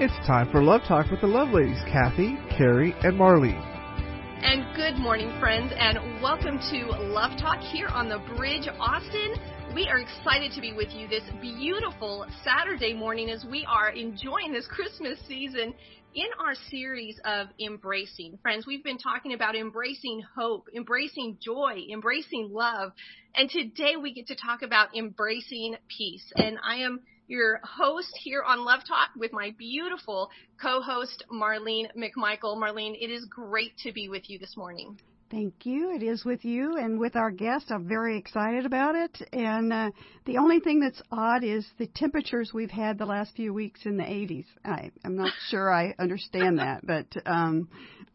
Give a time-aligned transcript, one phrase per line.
[0.00, 3.58] It's time for Love Talk with the Love Ladies, Cathy, Carrie, and Marlene.
[4.44, 9.34] And good morning, friends, and welcome to Love Talk here on the Bridge, Austin.
[9.74, 14.52] We are excited to be with you this beautiful Saturday morning as we are enjoying
[14.52, 15.74] this Christmas season
[16.14, 18.38] in our series of embracing.
[18.40, 22.92] Friends, we've been talking about embracing hope, embracing joy, embracing love,
[23.34, 26.32] and today we get to talk about embracing peace.
[26.36, 32.56] And I am your host here on Love Talk with my beautiful co-host Marlene McMichael.
[32.56, 34.98] Marlene, it is great to be with you this morning.
[35.30, 35.94] Thank you.
[35.94, 37.66] It is with you and with our guest.
[37.70, 39.28] I'm very excited about it.
[39.30, 39.90] And uh,
[40.24, 43.98] the only thing that's odd is the temperatures we've had the last few weeks in
[43.98, 44.46] the 80s.
[44.64, 47.68] I, I'm not sure I understand that, but um,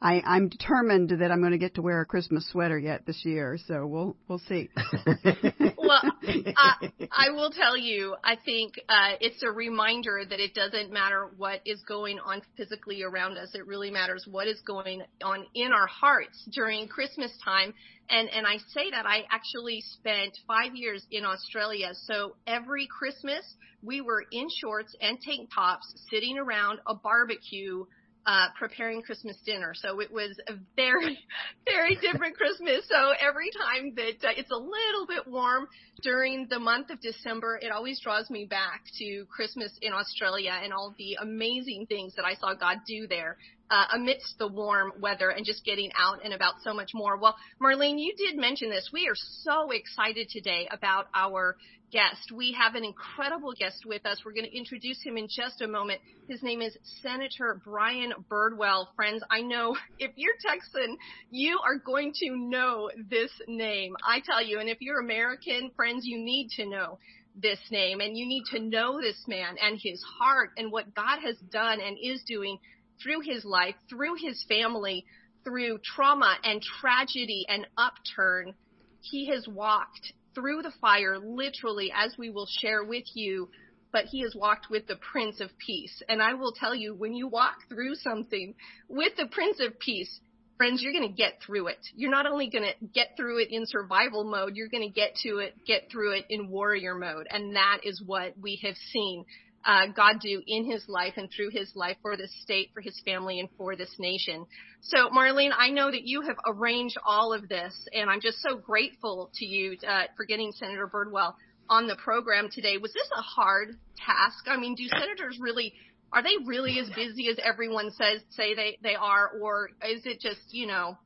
[0.04, 3.24] I, I'm determined that I'm going to get to wear a Christmas sweater yet this
[3.24, 3.58] year.
[3.68, 4.70] So we'll we'll see.
[5.78, 8.16] well, uh, I will tell you.
[8.22, 13.02] I think uh, it's a reminder that it doesn't matter what is going on physically
[13.02, 13.52] around us.
[13.54, 17.74] It really matters what is going on in our hearts during Christmas time.
[18.10, 21.92] And and I say that I actually spent five years in Australia.
[21.94, 23.46] So every Christmas
[23.82, 27.86] we were in shorts and tank tops, sitting around a barbecue
[28.26, 29.74] uh, preparing Christmas dinner.
[29.76, 31.20] So it was a very,
[31.66, 32.86] very different Christmas.
[32.88, 35.68] So every time that uh, it's a little bit warm
[36.02, 40.74] during the month of December, it always draws me back to Christmas in Australia and
[40.74, 43.38] all the amazing things that I saw God do there
[43.70, 47.18] uh, amidst the warm weather and just getting out and about so much more.
[47.18, 48.90] Well, Marlene, you did mention this.
[48.94, 51.56] We are so excited today about our
[51.92, 52.32] guest.
[52.34, 54.22] We have an incredible guest with us.
[54.26, 56.02] We're going to introduce him in just a moment.
[56.28, 58.88] His name is Senator Brian Birdwell.
[58.96, 60.98] Friends, I know if you're Texan,
[61.30, 63.96] you are going to know this name.
[64.08, 66.98] I tell you, and if you're American, friends, you need to know
[67.36, 71.20] this name and you need to know this man and his heart and what God
[71.24, 72.60] has done and is doing
[73.02, 75.06] through his life, through his family,
[75.44, 78.54] through trauma and tragedy and upturn.
[79.02, 83.50] He has walked through the fire, literally, as we will share with you,
[83.92, 86.02] but he has walked with the Prince of Peace.
[86.10, 88.56] And I will tell you, when you walk through something
[88.88, 90.20] with the Prince of Peace,
[90.58, 91.80] friends, you're going to get through it.
[91.96, 95.16] You're not only going to get through it in survival mode, you're going to get
[95.24, 97.28] to it, get through it in warrior mode.
[97.30, 99.26] And that is what we have seen
[99.66, 103.00] uh, God do in his life and through his life for this state, for his
[103.06, 104.46] family, and for this nation.
[104.82, 108.58] So, Marlene, I know that you have arranged all of this, and I'm just so
[108.58, 111.36] grateful to you uh, for getting Senator Birdwell
[111.70, 112.78] on the program today.
[112.78, 113.70] Was this a hard
[114.06, 114.46] task?
[114.48, 115.74] I mean, do senators really
[116.12, 120.20] are they really as busy as everyone says say they they are, or is it
[120.20, 120.98] just you know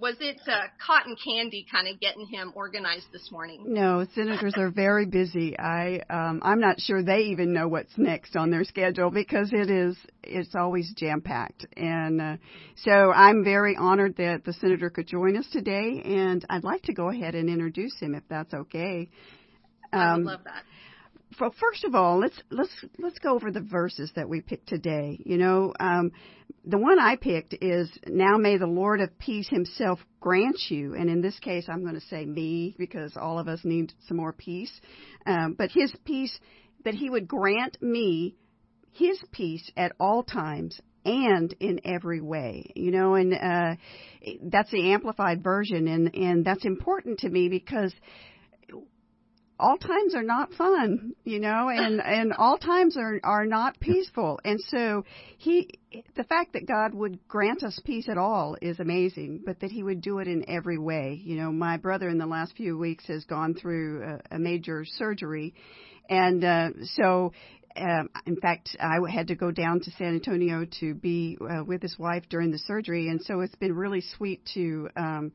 [0.00, 3.64] was it uh, cotton candy kind of getting him organized this morning?
[3.66, 5.58] No, senators are very busy.
[5.58, 9.70] I um, I'm not sure they even know what's next on their schedule because it
[9.70, 11.66] is it's always jam packed.
[11.76, 12.36] And uh,
[12.76, 16.92] so I'm very honored that the senator could join us today, and I'd like to
[16.92, 19.08] go ahead and introduce him if that's okay.
[19.92, 20.62] Um, I would um, love that
[21.40, 25.18] well, first of all, let's let's let's go over the verses that we picked today.
[25.24, 26.12] You know, um,
[26.64, 31.08] the one I picked is "Now may the Lord of peace Himself grant you," and
[31.08, 34.32] in this case, I'm going to say me because all of us need some more
[34.32, 34.72] peace.
[35.26, 36.38] Um, but His peace,
[36.84, 38.34] that He would grant me
[38.92, 43.74] His peace at all times and in every way you know and uh
[44.42, 47.94] that's the amplified version and and that's important to me because
[49.58, 54.40] all times are not fun, you know, and and all times are are not peaceful.
[54.44, 55.04] And so
[55.38, 55.78] he
[56.16, 59.82] the fact that God would grant us peace at all is amazing, but that he
[59.82, 61.20] would do it in every way.
[61.22, 64.84] You know, my brother in the last few weeks has gone through a, a major
[64.84, 65.54] surgery
[66.08, 67.32] and uh, so
[67.80, 71.82] um, in fact, I had to go down to San Antonio to be uh, with
[71.82, 75.32] his wife during the surgery, and so it's been really sweet to um,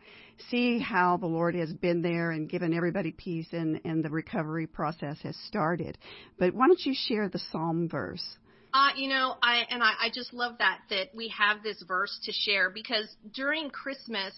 [0.49, 4.67] see how the Lord has been there and given everybody peace, and, and the recovery
[4.67, 5.97] process has started.
[6.37, 8.37] But why don't you share the Psalm verse?
[8.73, 12.19] Uh, you know, I and I, I just love that that we have this verse
[12.23, 14.33] to share because during Christmas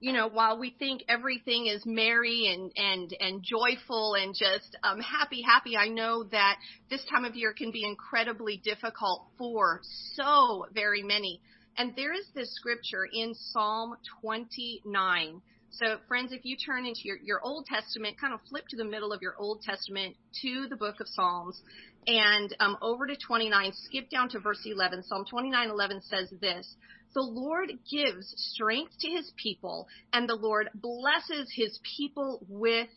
[0.00, 5.00] you know, while we think everything is merry and and and joyful and just um,
[5.00, 6.58] happy, happy, I know that
[6.90, 9.80] this time of year can be incredibly difficult for
[10.14, 11.40] so very many.
[11.78, 15.42] And there is this scripture in Psalm 29.
[15.70, 18.84] So, friends, if you turn into your, your Old Testament, kind of flip to the
[18.84, 21.60] middle of your Old Testament to the book of Psalms,
[22.06, 25.02] and um, over to 29, skip down to verse 11.
[25.02, 26.76] Psalm 29:11 says this.
[27.16, 32.90] The Lord gives strength to his people, and the Lord blesses his people with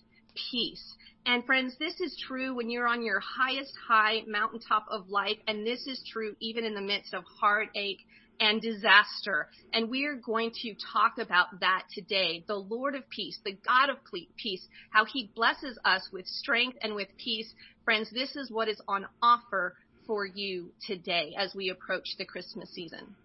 [0.51, 0.83] peace.
[1.25, 5.65] And friends, this is true when you're on your highest high mountaintop of life, and
[5.65, 8.01] this is true even in the midst of heartache
[8.41, 9.47] and disaster.
[9.71, 12.43] And we are going to talk about that today.
[12.45, 13.99] The Lord of peace, the God of
[14.35, 17.53] peace, how he blesses us with strength and with peace.
[17.85, 22.69] Friends, this is what is on offer for you today as we approach the Christmas
[22.71, 23.15] season.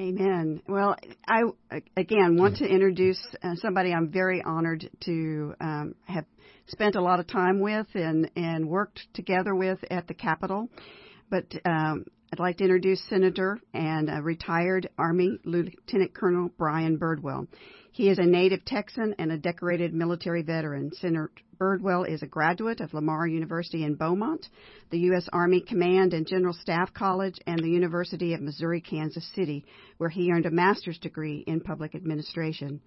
[0.00, 0.62] Amen.
[0.66, 0.96] Well,
[1.28, 1.42] I
[1.96, 6.24] again want to introduce uh, somebody I'm very honored to um, have
[6.66, 10.68] spent a lot of time with and and worked together with at the Capitol.
[11.30, 17.46] But um, I'd like to introduce Senator and uh, retired Army Lieutenant Colonel Brian Birdwell.
[17.92, 20.92] He is a native Texan and a decorated military veteran.
[20.94, 21.30] Senator
[21.60, 24.46] Birdwell is a graduate of Lamar University in Beaumont,
[24.90, 25.28] the U.S.
[25.30, 29.66] Army Command and General Staff College, and the University of Missouri Kansas City,
[29.98, 32.80] where he earned a master's degree in public administration.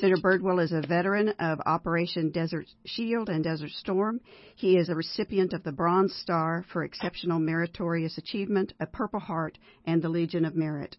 [0.00, 4.20] Senator Birdwell is a veteran of Operation Desert Shield and Desert Storm.
[4.54, 9.58] He is a recipient of the Bronze Star for Exceptional Meritorious Achievement, a Purple Heart,
[9.86, 10.96] and the Legion of Merit.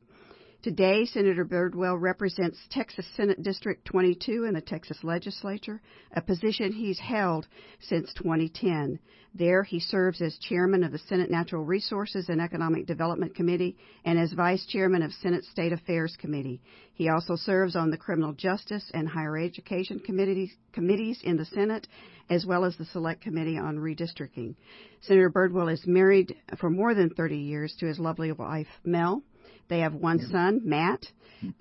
[0.62, 5.82] Today, Senator Birdwell represents Texas Senate District 22 in the Texas legislature,
[6.14, 7.48] a position he's held
[7.80, 9.00] since 2010.
[9.34, 14.20] There, he serves as chairman of the Senate Natural Resources and Economic Development Committee and
[14.20, 16.62] as vice chairman of Senate State Affairs Committee.
[16.94, 21.88] He also serves on the Criminal Justice and Higher Education committees, committees in the Senate,
[22.30, 24.56] as well as the Select Committee on Redistricting.
[25.00, 29.24] Senator Birdwell is married for more than 30 years to his lovely wife, Mel.
[29.70, 31.06] They have one son, Matt.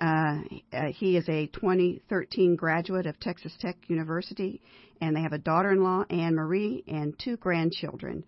[0.00, 0.38] Uh,
[0.72, 4.60] uh, he is a 2013 graduate of Texas Tech University,
[5.00, 8.24] and they have a daughter-in-law, Anne Marie, and two grandchildren.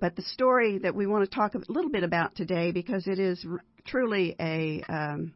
[0.00, 3.18] But the story that we want to talk a little bit about today, because it
[3.18, 5.34] is r- truly a um,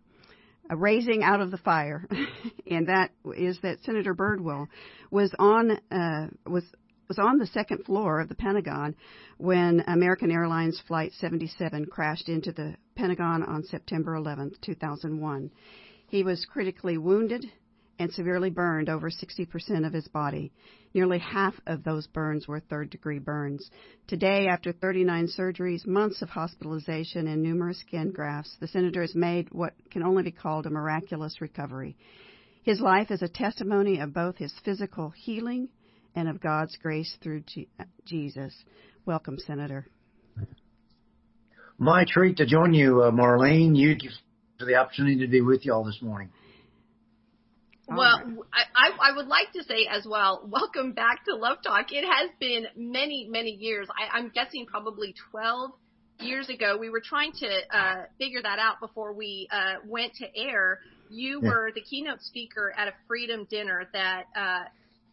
[0.71, 2.07] a raising out of the fire,
[2.71, 4.69] and that is that Senator Birdwell
[5.11, 6.65] was on uh, was
[7.11, 8.95] was on the second floor of the Pentagon
[9.37, 15.51] when American Airlines Flight 77 crashed into the Pentagon on September 11, 2001.
[16.07, 17.45] He was critically wounded
[17.99, 20.53] and severely burned over 60% of his body.
[20.95, 23.69] Nearly half of those burns were third degree burns.
[24.07, 29.49] Today, after 39 surgeries, months of hospitalization, and numerous skin grafts, the senator has made
[29.51, 31.97] what can only be called a miraculous recovery.
[32.63, 35.71] His life is a testimony of both his physical healing
[36.15, 37.45] and of God's grace through
[38.05, 38.55] Jesus.
[39.07, 39.87] Welcome, Senator.
[41.79, 43.77] My treat to join you, uh, Marlene.
[43.77, 43.97] You
[44.59, 46.29] for the opportunity to be with you all this morning.
[47.89, 48.23] Well,
[48.53, 51.87] I, I would like to say as well, welcome back to Love Talk.
[51.91, 53.89] It has been many, many years.
[53.91, 55.73] I, I'm guessing probably 12
[56.21, 56.77] years ago.
[56.79, 60.79] We were trying to uh, figure that out before we uh, went to air.
[61.09, 61.49] You yeah.
[61.49, 64.65] were the keynote speaker at a freedom dinner that uh,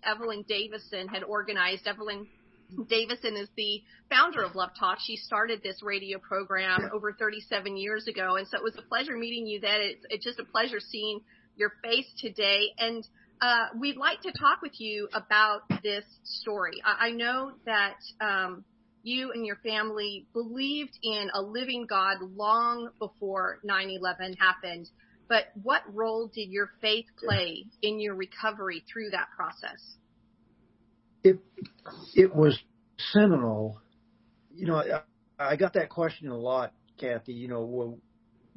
[0.08, 1.86] Evelyn Davison had organized.
[1.86, 2.28] Evelyn
[2.90, 4.98] Davison is the founder of Love Talk.
[5.06, 9.16] She started this radio program over 37 years ago, and so it was a pleasure
[9.16, 9.82] meeting you then.
[9.82, 11.22] It's, it's just a pleasure seeing
[11.56, 13.08] your face today, and
[13.42, 16.82] uh, we'd like to talk with you about this story.
[16.84, 18.66] I, I know that um,
[19.04, 24.90] you and your family believed in a living God long before 9/11 happened.
[25.30, 29.96] But what role did your faith play in your recovery through that process?
[31.24, 31.40] It
[32.16, 32.58] it was
[33.12, 33.82] seminal.
[34.56, 35.02] You know, I,
[35.40, 37.34] I got that question a lot, Cathy.
[37.34, 37.98] You know,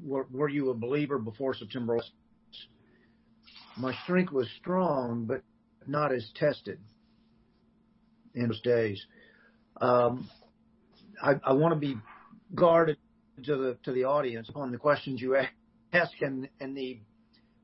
[0.03, 2.01] were, were you a believer before September?
[3.77, 5.43] My strength was strong, but
[5.87, 6.79] not as tested
[8.35, 9.05] in those days.
[9.81, 10.29] Um,
[11.23, 11.97] I, I want to be
[12.55, 12.97] guarded
[13.45, 15.51] to the to the audience on the questions you ask
[15.93, 17.01] ask and, and the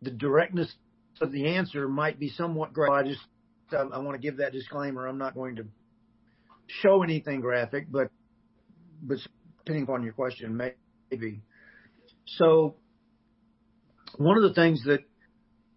[0.03, 0.73] the directness
[1.21, 3.07] of the answer might be somewhat graphic.
[3.07, 5.07] I just I, want to give that disclaimer.
[5.07, 5.65] I'm not going to
[6.83, 8.09] show anything graphic, but
[9.03, 9.19] but
[9.59, 10.57] depending upon your question,
[11.11, 11.43] maybe.
[12.27, 12.77] So
[14.17, 15.01] one of the things that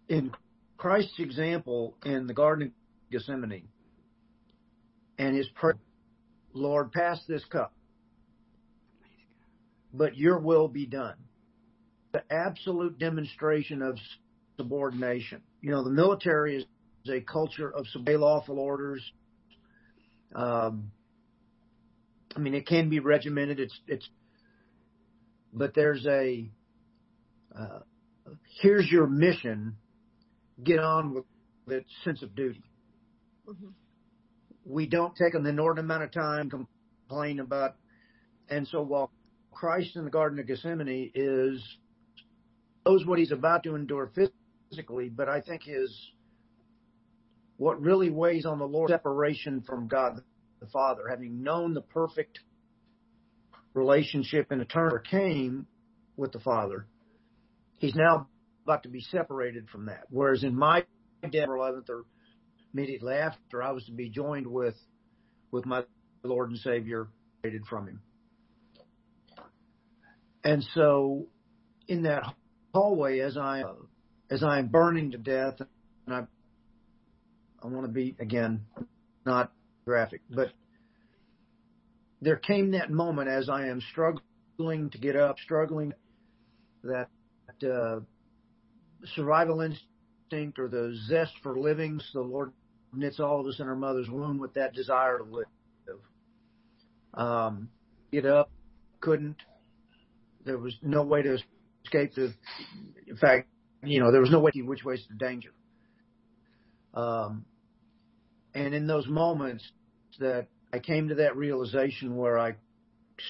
[0.08, 0.32] in
[0.76, 2.72] Christ's example in the Garden of
[3.10, 3.68] Gethsemane
[5.18, 5.78] and his prayer,
[6.52, 7.72] Lord, pass this cup,
[9.92, 11.16] but your will be done
[12.12, 13.98] the absolute demonstration of
[14.56, 15.42] subordination.
[15.60, 16.64] You know, the military is
[17.10, 19.02] a culture of obey lawful orders.
[20.34, 20.90] Um,
[22.36, 23.58] I mean, it can be regimented.
[23.58, 24.08] It's it's,
[25.52, 26.48] but there's a
[27.56, 27.80] uh,
[28.60, 29.76] here's your mission.
[30.62, 31.24] Get on with
[31.66, 32.62] that sense of duty.
[33.48, 33.68] Mm-hmm.
[34.66, 37.76] We don't take an inordinate amount of time complain about,
[38.48, 39.10] and so while
[39.50, 41.60] Christ in the Garden of Gethsemane is
[42.86, 44.10] knows what he's about to endure
[44.70, 45.94] physically, but I think his
[47.56, 50.22] what really weighs on the Lord separation from God
[50.60, 52.38] the Father, having known the perfect
[53.74, 55.66] relationship in eternity came
[56.16, 56.86] with the Father.
[57.78, 58.28] He's now
[58.64, 60.04] about to be separated from that.
[60.10, 60.84] Whereas in my
[61.22, 62.04] death, 11th or
[62.72, 64.76] immediately after, I was to be joined with
[65.50, 65.82] with my
[66.22, 67.08] Lord and Savior,
[67.42, 68.00] separated from Him.
[70.44, 71.26] And so,
[71.88, 72.34] in that
[72.72, 73.62] hallway, as I
[74.30, 75.60] as I am burning to death,
[76.06, 76.22] and I
[77.62, 78.66] I want to be again
[79.26, 79.52] not
[79.84, 80.52] graphic, but
[82.22, 85.92] there came that moment as I am struggling to get up, struggling
[86.82, 87.08] that
[87.64, 88.00] uh,
[89.14, 92.00] survival instinct or the zest for living.
[92.12, 92.52] So the Lord
[92.92, 95.46] knits all of us in our mother's womb with that desire to live.
[97.14, 97.68] Um,
[98.12, 98.50] get up,
[99.00, 99.36] couldn't.
[100.44, 101.38] There was no way to
[101.90, 102.34] escape the.
[103.06, 103.48] In fact,
[103.82, 105.50] you know, there was no way which way to the danger.
[106.94, 107.44] Um,
[108.54, 109.64] and in those moments
[110.18, 112.56] that I came to that realization where I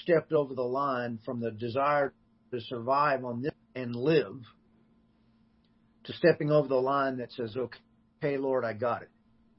[0.03, 2.13] stepped over the line from the desire
[2.53, 4.41] to survive on this and live
[6.05, 9.11] to stepping over the line that says, okay, Lord, I got it.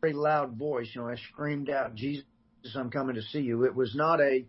[0.01, 2.25] Very loud voice, you know, I screamed out, Jesus,
[2.75, 3.65] I'm coming to see you.
[3.65, 4.45] It was not a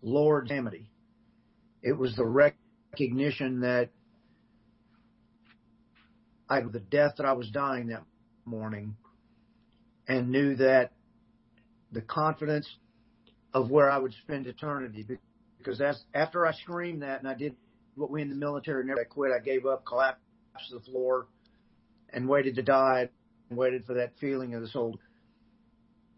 [0.00, 0.88] Lord amity.
[1.82, 2.24] It was the
[2.92, 3.88] recognition that
[6.48, 8.02] I, the death that I was dying that
[8.44, 8.96] morning
[10.06, 10.92] and knew that
[11.90, 12.68] the confidence
[13.54, 15.06] of where I would spend eternity
[15.58, 17.56] because that's after I screamed that and I did
[17.94, 19.32] what we in the military never quit.
[19.32, 20.20] I gave up, collapsed
[20.68, 21.26] to the floor,
[22.10, 23.08] and waited to die,
[23.48, 24.98] and waited for that feeling of the soul.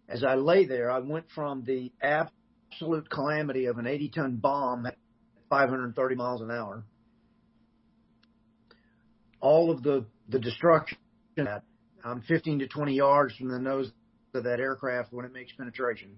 [0.08, 4.86] As I lay there, I went from the absolute calamity of an 80 ton bomb
[4.86, 4.96] at
[5.48, 6.84] 530 miles an hour,
[9.40, 10.98] all of the, the destruction
[11.36, 11.62] that
[12.04, 13.90] I'm 15 to 20 yards from the nose
[14.34, 16.16] of that aircraft when it makes penetration.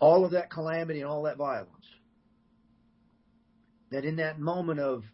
[0.00, 1.86] All of that calamity and all that violence
[3.92, 5.04] that in that moment of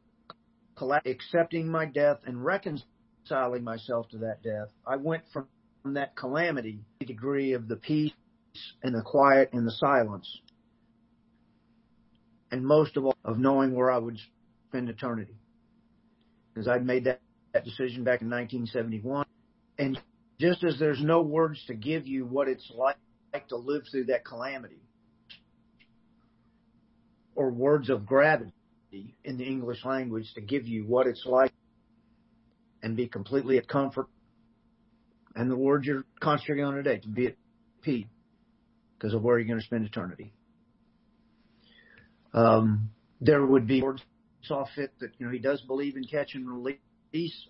[1.04, 5.48] accepting my death and reconciling myself to that death, I went from
[5.84, 8.12] that calamity degree of the peace
[8.82, 10.40] and the quiet and the silence.
[12.50, 14.18] And most of all, of knowing where I would
[14.68, 15.36] spend eternity.
[16.52, 17.20] Because I'd made that,
[17.52, 19.26] that decision back in 1971.
[19.78, 20.00] And
[20.40, 22.96] just as there's no words to give you what it's like,
[23.32, 24.80] like to live through that calamity,
[27.34, 28.52] or words of gratitude,
[28.90, 31.52] in the English language to give you what it's like
[32.82, 34.06] and be completely at comfort.
[35.34, 37.36] And the word you're concentrating on today, to be at
[37.82, 38.06] peace,
[38.98, 40.32] because of where you're going to spend eternity.
[42.38, 42.90] Um,
[43.20, 43.82] there would be
[44.44, 46.78] saw fit that, you know, he does believe in catch and release.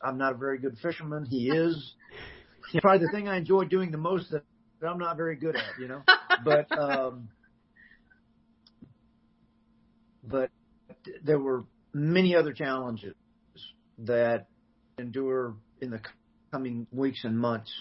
[0.03, 1.27] I'm not a very good fisherman.
[1.27, 1.95] He is.
[2.81, 4.43] probably the thing I enjoy doing the most that
[4.87, 6.03] I'm not very good at, you know.
[6.45, 7.29] But um,
[10.25, 10.51] but
[11.23, 13.15] there were many other challenges
[13.99, 14.47] that
[14.99, 16.01] endure in the
[16.51, 17.73] coming weeks and months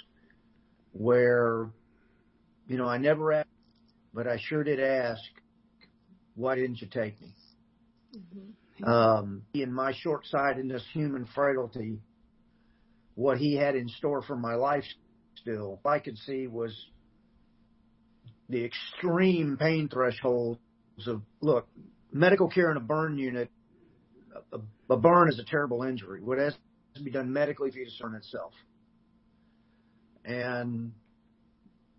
[0.91, 1.69] where,
[2.67, 3.49] you know, I never asked,
[4.13, 5.21] but I sure did ask,
[6.37, 7.33] why didn't you take me?
[8.15, 8.83] Mm-hmm.
[8.85, 11.99] Um, in my short sightedness, human frailty,
[13.15, 14.83] what he had in store for my life
[15.35, 16.73] still, I could see was
[18.49, 20.59] the extreme pain thresholds
[21.07, 21.67] of, look,
[22.11, 23.49] medical care in a burn unit,
[24.53, 26.21] a, a burn is a terrible injury.
[26.21, 26.53] What has
[26.95, 28.53] to be done medically for you to discern itself.
[30.23, 30.91] And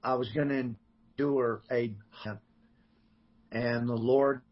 [0.03, 0.75] I was going to
[1.19, 1.93] endure a,
[3.53, 4.43] and the Lord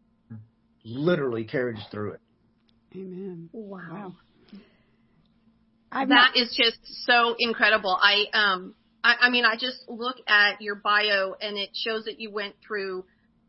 [0.83, 2.21] literally carried us through it.
[2.95, 3.49] Amen.
[3.51, 4.13] Wow.
[5.91, 6.05] wow.
[6.05, 7.97] That is just so incredible.
[8.01, 12.19] I um I, I mean I just look at your bio and it shows that
[12.19, 13.05] you went through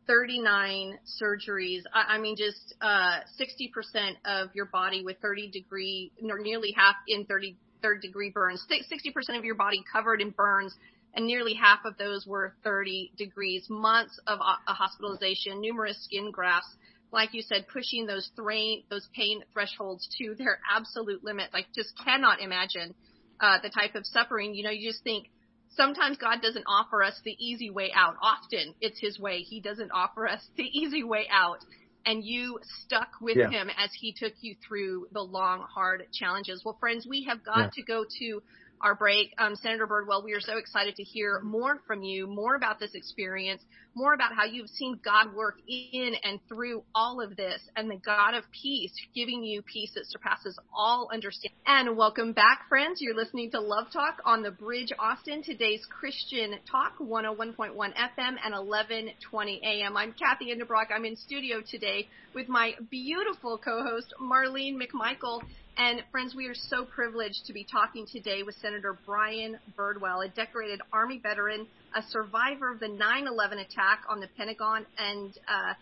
[0.09, 1.83] 39 surgeries.
[1.95, 6.97] I, I mean, just uh, 60% of your body with 30 degree, or nearly half
[7.07, 8.64] in 30 third degree burns.
[8.71, 10.75] 60% of your body covered in burns,
[11.18, 13.66] and nearly half of those were 30 degrees.
[13.68, 16.76] Months of uh, hospitalization, numerous skin grafts.
[17.10, 21.50] Like you said, pushing those thrain, those pain thresholds to their absolute limit.
[21.52, 22.94] Like, just cannot imagine
[23.40, 24.54] uh, the type of suffering.
[24.54, 25.26] You know, you just think
[25.70, 28.14] sometimes God doesn't offer us the easy way out.
[28.22, 29.40] Often it's his way.
[29.40, 31.58] He doesn't offer us the easy way out.
[32.06, 33.50] And you stuck with yeah.
[33.50, 36.62] him as he took you through the long, hard challenges.
[36.64, 37.70] Well, friends, we have got yeah.
[37.75, 38.40] to go to
[38.80, 39.32] our break.
[39.38, 42.94] Um, Senator Birdwell, we are so excited to hear more from you, more about this
[42.94, 43.62] experience,
[43.94, 47.97] more about how you've seen God work in and through all of this, and the
[47.97, 51.56] God of peace giving you peace that surpasses all understanding.
[51.66, 53.00] And welcome back, friends.
[53.00, 58.54] You're listening to Love Talk on the Bridge Austin, today's Christian Talk, 101.1 FM and
[58.54, 59.97] 1120 AM.
[59.97, 60.87] I'm Cathy Endebrock.
[60.94, 65.42] I'm in studio today with my beautiful co-host, Marlene McMichael.
[65.78, 70.28] And friends, we are so privileged to be talking today with Senator Brian Birdwell, a
[70.28, 75.75] decorated Army veteran, a survivor of the 9/11 attack on the Pentagon, and uh,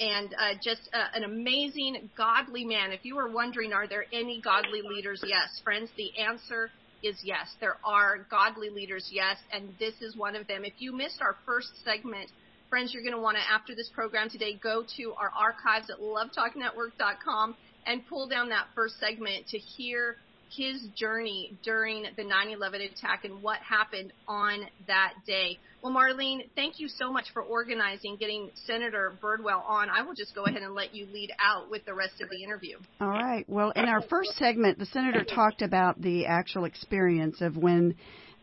[0.00, 2.90] and uh, just uh, an amazing, godly man.
[2.90, 5.22] If you were wondering, are there any godly leaders?
[5.24, 6.68] Yes, friends, the answer
[7.04, 7.54] is yes.
[7.60, 10.64] There are godly leaders, yes, and this is one of them.
[10.64, 12.32] If you missed our first segment,
[12.68, 16.00] friends, you're going to want to, after this program today, go to our archives at
[16.00, 17.54] lovetalknetwork.com
[17.86, 20.16] and pull down that first segment to hear
[20.50, 25.58] his journey during the 9/11 attack and what happened on that day.
[25.82, 29.88] Well, Marlene, thank you so much for organizing getting Senator Birdwell on.
[29.90, 32.42] I will just go ahead and let you lead out with the rest of the
[32.42, 32.78] interview.
[33.00, 33.44] All right.
[33.48, 37.96] Well, in our first segment, the senator talked about the actual experience of when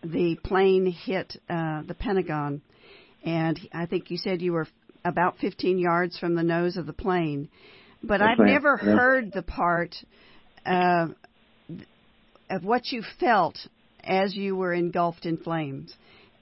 [0.03, 2.61] the plane hit uh, the Pentagon,
[3.23, 4.67] and I think you said you were
[5.05, 7.49] about 15 yards from the nose of the plane.
[8.03, 8.95] But I've never yeah.
[8.95, 9.95] heard the part
[10.65, 11.07] uh,
[12.49, 13.57] of what you felt
[14.03, 15.93] as you were engulfed in flames.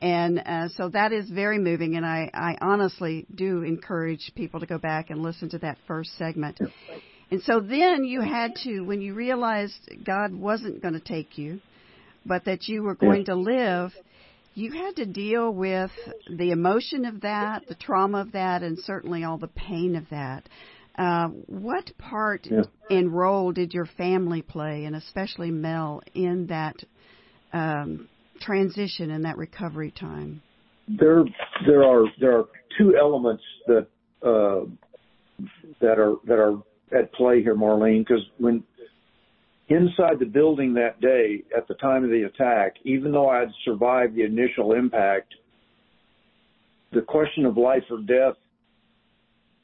[0.02, 4.66] And uh, so that is very moving, and I, I honestly do encourage people to
[4.66, 6.60] go back and listen to that first segment.
[7.30, 11.62] And so then you had to, when you realized God wasn't going to take you,
[12.26, 13.92] but that you were going to live,
[14.56, 15.92] you had to deal with
[16.28, 20.50] the emotion of that, the trauma of that, and certainly all the pain of that.
[20.98, 22.62] Uh, what part yeah.
[22.90, 26.76] and role did your family play, and especially Mel, in that
[27.54, 28.08] um,
[28.42, 30.42] transition and that recovery time?
[30.88, 31.24] There,
[31.66, 32.46] there are there are
[32.78, 33.88] two elements that
[34.22, 34.66] uh,
[35.80, 36.62] that are that are
[36.98, 38.06] at play here, Marlene.
[38.06, 38.64] Because when
[39.70, 43.52] inside the building that day at the time of the attack, even though I had
[43.64, 45.34] survived the initial impact,
[46.92, 48.36] the question of life or death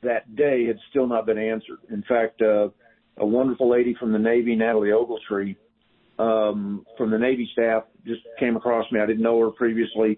[0.08, 1.80] that day had still not been answered.
[1.91, 2.70] In fact, uh,
[3.17, 5.56] a wonderful lady from the Navy, Natalie Ogletree,
[6.17, 9.00] um, from the Navy staff, just came across me.
[9.00, 10.17] I didn't know her previously.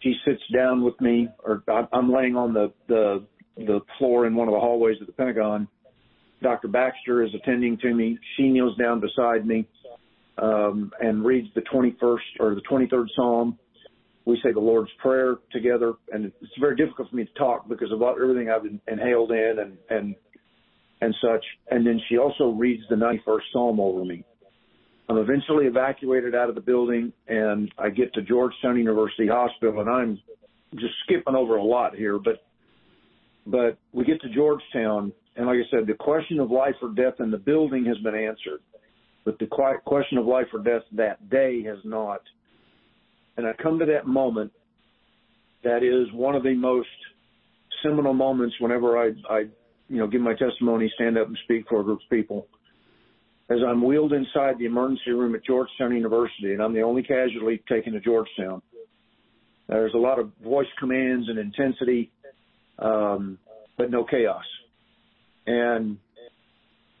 [0.00, 3.24] She sits down with me, or I'm laying on the the
[3.56, 5.66] the floor in one of the hallways of the Pentagon.
[6.42, 6.68] Dr.
[6.68, 8.18] Baxter is attending to me.
[8.36, 9.66] She kneels down beside me
[10.38, 13.58] um, and reads the 21st or the 23rd Psalm
[14.30, 17.90] we say the Lord's Prayer together, and it's very difficult for me to talk because
[17.92, 20.14] of everything I've inhaled in and and
[21.00, 21.44] and such.
[21.70, 24.24] And then she also reads the 91st Psalm over me.
[25.08, 29.90] I'm eventually evacuated out of the building, and I get to Georgetown University Hospital, and
[29.90, 30.20] I'm
[30.74, 32.44] just skipping over a lot here, but
[33.46, 37.14] but we get to Georgetown, and like I said, the question of life or death
[37.18, 38.60] in the building has been answered,
[39.24, 39.48] but the
[39.84, 42.20] question of life or death that day has not
[43.36, 44.52] and I come to that moment
[45.62, 46.88] that is one of the most
[47.82, 49.38] seminal moments whenever I, I,
[49.88, 52.46] you know, give my testimony, stand up and speak for a group of people.
[53.50, 57.62] As I'm wheeled inside the emergency room at Georgetown University, and I'm the only casualty
[57.68, 58.62] taken to Georgetown.
[59.68, 62.10] There's a lot of voice commands and intensity,
[62.78, 63.38] um,
[63.76, 64.44] but no chaos.
[65.46, 65.98] And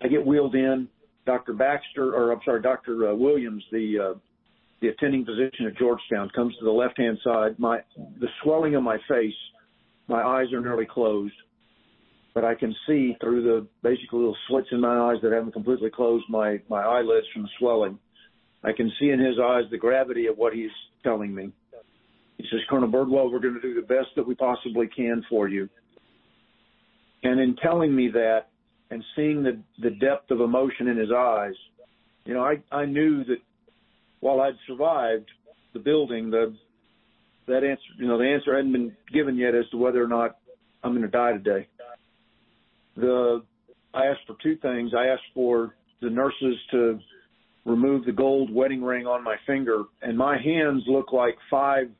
[0.02, 0.88] I get wheeled in.
[1.26, 1.52] Dr.
[1.52, 3.10] Baxter, or I'm sorry, Dr.
[3.10, 4.18] Uh, Williams, the uh,
[4.80, 7.58] the attending physician at Georgetown comes to the left hand side.
[7.58, 7.80] My
[8.18, 9.34] the swelling of my face,
[10.08, 11.34] my eyes are nearly closed,
[12.34, 15.90] but I can see through the basically little slits in my eyes that haven't completely
[15.90, 17.98] closed my my eyelids from the swelling.
[18.62, 20.70] I can see in his eyes the gravity of what he's
[21.02, 21.50] telling me.
[22.36, 25.48] He says, Colonel Birdwell, we're going to do the best that we possibly can for
[25.48, 25.68] you.
[27.22, 28.48] And in telling me that
[28.90, 31.54] and seeing the the depth of emotion in his eyes,
[32.24, 33.38] you know, I I knew that
[34.20, 35.28] while I'd survived
[35.72, 36.54] the building, the
[37.46, 40.36] that answer, you know, the answer hadn't been given yet as to whether or not
[40.84, 41.66] I'm going to die today.
[42.96, 43.42] The
[43.92, 44.92] I asked for two things.
[44.96, 47.00] I asked for the nurses to
[47.64, 51.90] remove the gold wedding ring on my finger, and my hands look like five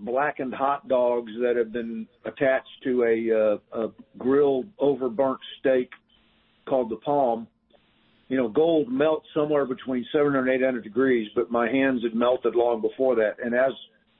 [0.00, 5.90] blackened hot dogs that have been attached to a, uh, a grilled over burnt steak
[6.66, 7.46] called the palm
[8.28, 12.54] you know, gold melts somewhere between 700 and 800 degrees, but my hands had melted
[12.54, 13.36] long before that.
[13.42, 13.72] And as,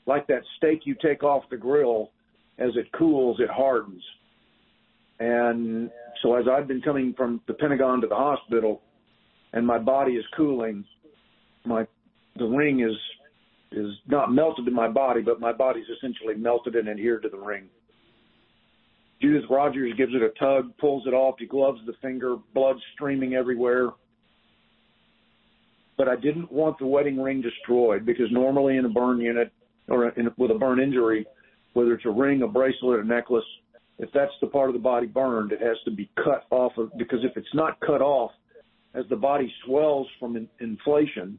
[0.07, 2.11] like that steak you take off the grill,
[2.59, 4.03] as it cools, it hardens.
[5.19, 5.90] And
[6.23, 8.83] so as I've been coming from the Pentagon to the hospital
[9.53, 10.85] and my body is cooling,
[11.64, 11.87] my
[12.37, 12.97] the ring is
[13.73, 17.38] is not melted in my body, but my body's essentially melted and adhered to the
[17.38, 17.69] ring.
[19.20, 21.37] Judith Rogers gives it a tug, pulls it off.
[21.38, 23.90] He gloves the finger, blood streaming everywhere.
[25.96, 29.50] But I didn't want the wedding ring destroyed because normally in a burn unit
[29.88, 31.26] or in, with a burn injury,
[31.72, 33.44] whether it's a ring, a bracelet, a necklace,
[33.98, 36.90] if that's the part of the body burned, it has to be cut off of,
[36.98, 38.31] because if it's not cut off,
[38.94, 41.38] as the body swells from in, inflation,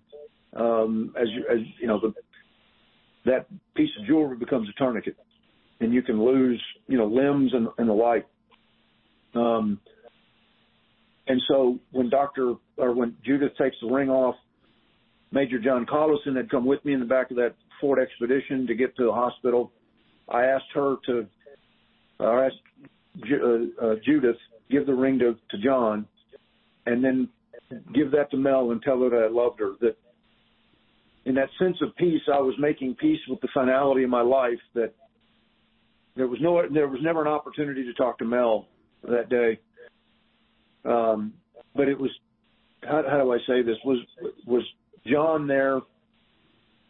[0.55, 2.13] um, as you, as you know, the,
[3.25, 5.15] that piece of jewelry becomes a tourniquet
[5.79, 8.25] and you can lose, you know, limbs and, and the like.
[9.35, 9.79] Um,
[11.27, 12.55] and so when Dr.
[12.77, 14.35] or when Judith takes the ring off,
[15.31, 18.75] Major John Collison had come with me in the back of that Ford expedition to
[18.75, 19.71] get to the hospital.
[20.29, 21.27] I asked her to,
[22.19, 22.55] I asked
[23.31, 24.37] uh, uh, Judith,
[24.71, 26.07] give the ring to, to John
[26.85, 27.29] and then
[27.93, 29.73] give that to Mel and tell her that I loved her.
[29.81, 29.97] That
[31.25, 34.59] in that sense of peace, I was making peace with the finality of my life
[34.73, 34.93] that
[36.17, 38.67] there was no, there was never an opportunity to talk to Mel
[39.03, 39.59] that day.
[40.83, 41.33] Um,
[41.75, 42.09] but it was,
[42.81, 43.77] how, how do I say this?
[43.85, 43.99] Was
[44.45, 44.63] was
[45.05, 45.79] John there?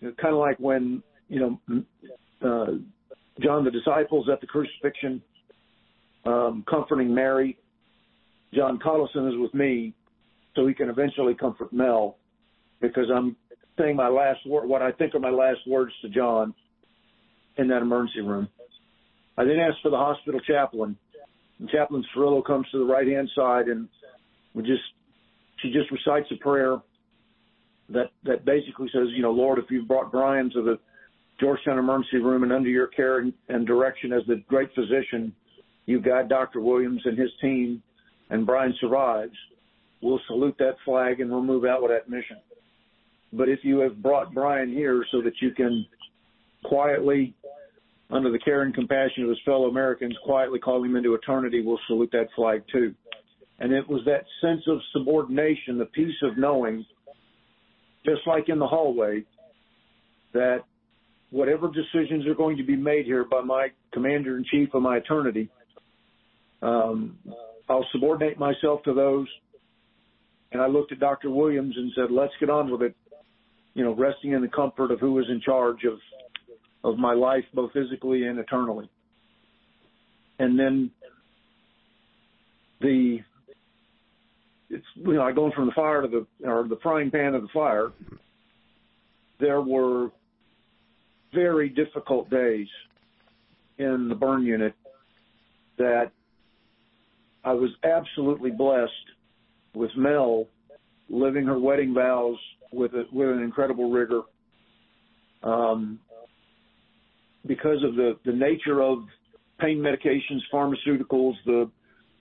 [0.01, 1.83] Kind of like when you know
[2.41, 2.73] uh,
[3.43, 5.21] John the disciples at the crucifixion,
[6.25, 7.57] um, comforting Mary.
[8.53, 9.93] John Collison is with me,
[10.55, 12.17] so he can eventually comfort Mel,
[12.81, 13.35] because I'm
[13.77, 16.53] saying my last word, what I think are my last words to John
[17.57, 18.47] in that emergency room.
[19.37, 20.97] I then asked for the hospital chaplain.
[21.59, 23.87] And Chaplain Cirillo comes to the right hand side and
[24.53, 24.83] we just
[25.61, 26.77] she just recites a prayer
[27.89, 30.79] that that basically says, you know, Lord, if you've brought Brian to the
[31.39, 35.33] Georgetown emergency room and under your care and, and direction as the great physician,
[35.85, 36.61] you guide Dr.
[36.61, 37.81] Williams and his team,
[38.29, 39.35] and Brian survives.
[40.01, 42.37] We'll salute that flag and we'll move out with that mission.
[43.33, 45.85] But if you have brought Brian here so that you can
[46.63, 47.33] quietly
[48.09, 51.79] under the care and compassion of his fellow Americans, quietly call him into eternity, we'll
[51.87, 52.93] salute that flag too.
[53.59, 56.85] And it was that sense of subordination, the peace of knowing,
[58.05, 59.23] just like in the hallway,
[60.33, 60.59] that
[61.31, 64.97] whatever decisions are going to be made here by my commander in chief of my
[64.97, 65.49] eternity,
[66.61, 67.17] um,
[67.67, 69.27] I'll subordinate myself to those.
[70.51, 71.29] And I looked at Dr.
[71.29, 72.95] Williams and said, let's get on with it,
[73.73, 75.99] you know, resting in the comfort of who is in charge of
[76.83, 78.89] of my life, both physically and eternally.
[80.39, 80.91] And then
[82.81, 83.19] the
[84.69, 87.39] it's you know, I going from the fire to the or the frying pan to
[87.39, 87.91] the fire.
[89.39, 90.09] There were
[91.33, 92.67] very difficult days
[93.77, 94.73] in the burn unit
[95.77, 96.11] that
[97.43, 98.91] I was absolutely blessed
[99.73, 100.47] with Mel
[101.09, 102.37] living her wedding vows
[102.71, 104.21] with a, with an incredible rigor.
[105.43, 105.99] Um,
[107.47, 108.99] because of the, the nature of
[109.59, 111.69] pain medications, pharmaceuticals, the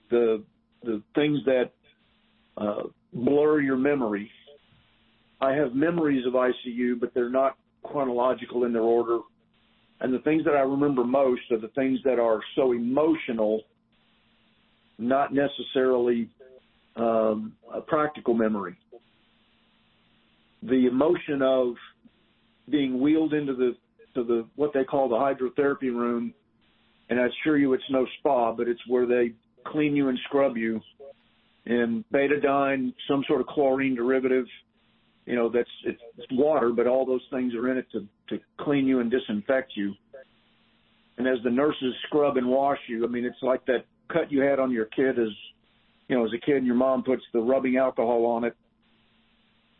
[0.09, 0.43] the
[0.83, 1.71] the things that
[2.57, 4.31] uh, blur your memory.
[5.39, 9.19] I have memories of ICU, but they're not chronological in their order.
[9.99, 13.63] And the things that I remember most are the things that are so emotional,
[14.97, 16.29] not necessarily
[16.95, 18.77] um, a practical memory.
[20.63, 21.75] The emotion of
[22.69, 23.75] being wheeled into the
[24.17, 26.33] to the what they call the hydrotherapy room,
[27.09, 29.33] and I assure you it's no spa, but it's where they
[29.65, 30.81] clean you and scrub you
[31.65, 34.45] in betadine, some sort of chlorine derivative.
[35.25, 38.41] You know, that's it's, it's water, but all those things are in it to to
[38.59, 39.93] clean you and disinfect you.
[41.17, 44.41] And as the nurses scrub and wash you, I mean, it's like that cut you
[44.41, 45.29] had on your kid as
[46.07, 48.55] you know, as a kid, and your mom puts the rubbing alcohol on it,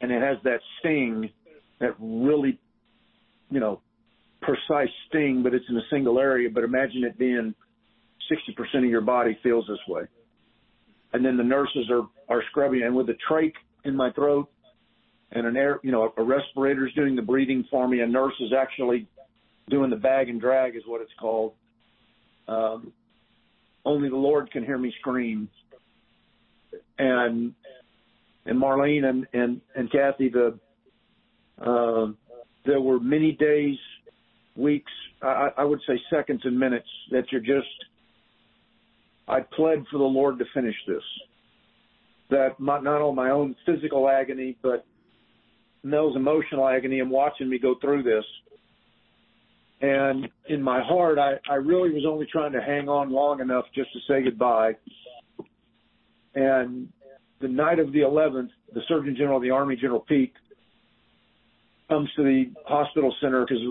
[0.01, 1.29] and it has that sting
[1.79, 2.59] that really,
[3.49, 3.81] you know,
[4.41, 6.49] precise sting, but it's in a single area.
[6.53, 7.53] But imagine it being
[8.31, 10.03] 60% of your body feels this way.
[11.13, 13.53] And then the nurses are, are scrubbing and with a trach
[13.85, 14.49] in my throat
[15.31, 18.01] and an air, you know, a respirator's doing the breathing for me.
[18.01, 19.07] A nurse is actually
[19.69, 21.53] doing the bag and drag is what it's called.
[22.47, 22.93] Um,
[23.85, 25.49] only the Lord can hear me scream.
[26.99, 27.53] And,
[28.45, 30.59] and Marlene and, and, and Cathy, the,
[31.61, 32.07] uh,
[32.65, 33.77] there were many days
[34.57, 34.91] weeks,
[35.21, 37.67] I, I would say seconds and minutes that you're just,
[39.27, 41.03] I pled for the Lord to finish this.
[42.29, 44.85] That my, not only my own physical agony, but
[45.83, 48.25] Mel's emotional agony and watching me go through this.
[49.79, 53.65] And in my heart, I, I really was only trying to hang on long enough
[53.75, 54.73] just to say goodbye.
[56.33, 56.89] And
[57.39, 60.33] the night of the 11th, the Surgeon General of the Army, General Peake,
[61.89, 63.61] comes to the hospital center because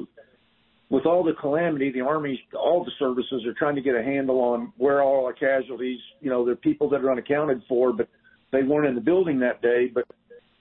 [0.88, 4.40] with all the calamity, the army, all the services are trying to get a handle
[4.40, 5.98] on where all our casualties.
[6.20, 8.08] You know, there are people that are unaccounted for, but
[8.52, 9.90] they weren't in the building that day.
[9.92, 10.04] But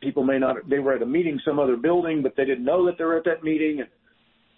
[0.02, 0.68] people may not.
[0.68, 3.18] They were at a meeting some other building, but they didn't know that they were
[3.18, 3.82] at that meeting.
[3.82, 3.90] And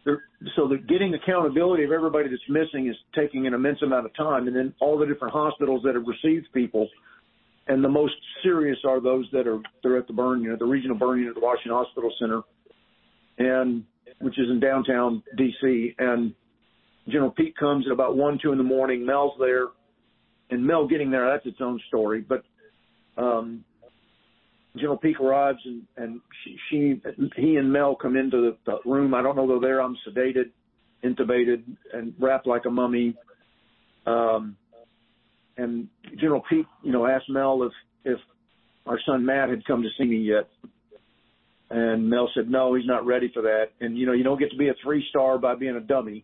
[0.05, 0.23] they're,
[0.55, 4.47] so the getting accountability of everybody that's missing is taking an immense amount of time.
[4.47, 6.87] And then all the different hospitals that have received people,
[7.67, 10.57] and the most serious are those that are they're at the burn unit, you know,
[10.57, 12.41] the regional burn unit the Washington Hospital Center,
[13.37, 13.83] and
[14.19, 15.95] which is in downtown DC.
[15.97, 16.33] And
[17.07, 19.05] General Peake comes at about one, two in the morning.
[19.05, 19.67] Mel's there,
[20.49, 22.21] and Mel getting there that's its own story.
[22.21, 22.43] But
[23.17, 23.63] um,
[24.75, 27.01] General Peake arrives, and and she, she
[27.35, 29.13] he and Mel come into the, the room.
[29.13, 29.81] I don't know they're there.
[29.81, 30.51] I'm sedated,
[31.03, 33.15] intubated, and wrapped like a mummy.
[34.05, 34.55] Um,
[35.57, 35.87] and
[36.19, 37.71] General Peake, you know, asked Mel if
[38.03, 38.19] if
[38.85, 40.47] our son Matt had come to see me yet.
[41.69, 43.71] And Mel said, no, he's not ready for that.
[43.81, 46.23] And, you know, you don't get to be a three star by being a dummy.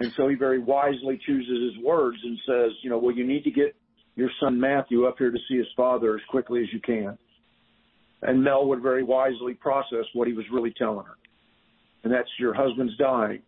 [0.00, 3.44] And so he very wisely chooses his words and says, you know, well, you need
[3.44, 3.74] to get
[4.16, 7.16] your son Matthew up here to see his father as quickly as you can.
[8.22, 11.16] And Mel would very wisely process what he was really telling her.
[12.02, 13.42] And that's your husband's dying.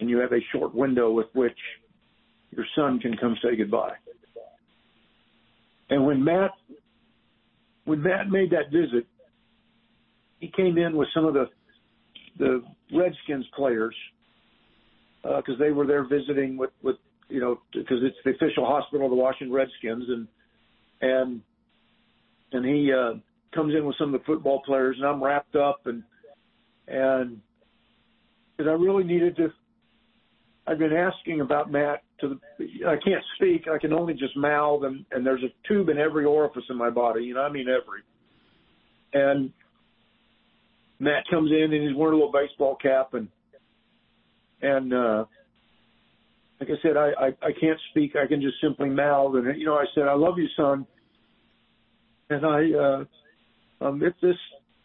[0.00, 1.58] And you have a short window with which
[2.50, 3.94] your son can come say goodbye.
[5.90, 6.52] And when Matt,
[7.84, 9.06] when Matt made that visit,
[10.42, 11.48] he came in with some of the
[12.38, 13.94] the Redskins players
[15.22, 16.96] because uh, they were there visiting with with
[17.28, 20.28] you know because it's the official hospital of the Washington Redskins and
[21.00, 21.40] and
[22.52, 23.12] and he uh,
[23.54, 26.02] comes in with some of the football players and I'm wrapped up and
[26.88, 27.40] and
[28.58, 29.52] and I really needed to.
[30.66, 32.88] I've been asking about Matt to the.
[32.88, 33.68] I can't speak.
[33.72, 36.90] I can only just mouth and and there's a tube in every orifice in my
[36.90, 37.22] body.
[37.22, 38.02] You know, I mean every.
[39.14, 39.52] And
[41.02, 43.26] Matt comes in and he's wearing a little baseball cap and
[44.62, 45.24] and uh
[46.60, 48.14] like I said, I, I I can't speak.
[48.14, 50.86] I can just simply mouth and you know I said I love you, son.
[52.30, 54.36] And I uh um it's this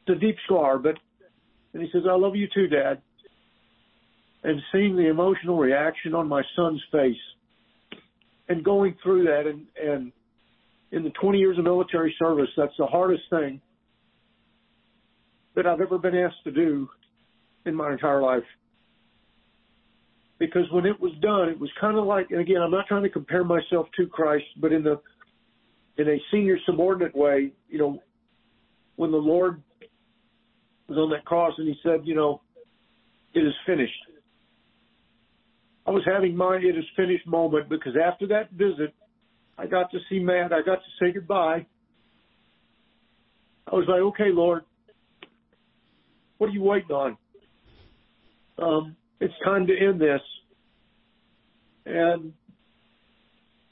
[0.08, 0.95] it's a deep scar, but
[1.73, 2.99] and he says I love you too, Dad.
[4.43, 7.15] And seeing the emotional reaction on my son's face
[8.49, 10.12] and going through that and and
[10.89, 13.62] in the 20 years of military service, that's the hardest thing
[15.58, 16.88] that I've ever been asked to do
[17.65, 18.43] in my entire life.
[20.38, 23.02] Because when it was done, it was kind of like, and again, I'm not trying
[23.02, 25.02] to compare myself to Christ, but in the
[25.98, 28.04] in a senior subordinate way, you know,
[28.98, 29.63] when the Lord
[30.88, 32.41] was on that cross and He said, you know,
[33.34, 33.91] it is finished.
[35.88, 38.93] I was having my it is finished moment because after that visit,
[39.58, 40.54] I got to see Matt.
[40.54, 41.65] I got to say goodbye.
[43.65, 44.63] I was like, okay, Lord,
[46.38, 47.17] what are you waiting on?
[48.58, 50.21] Um, it's time to end this.
[51.86, 52.34] And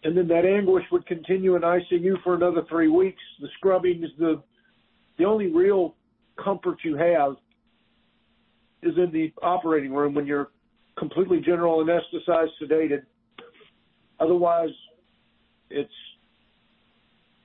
[0.04, 3.22] and then that anguish would continue in ICU for another three weeks.
[3.42, 4.42] The scrubbing is the
[5.18, 5.96] the only real
[6.42, 7.36] comfort you have
[8.84, 10.52] is in the operating room when you're
[10.98, 13.04] completely general anesthetized, sedated.
[14.20, 14.70] Otherwise,
[15.70, 15.90] it's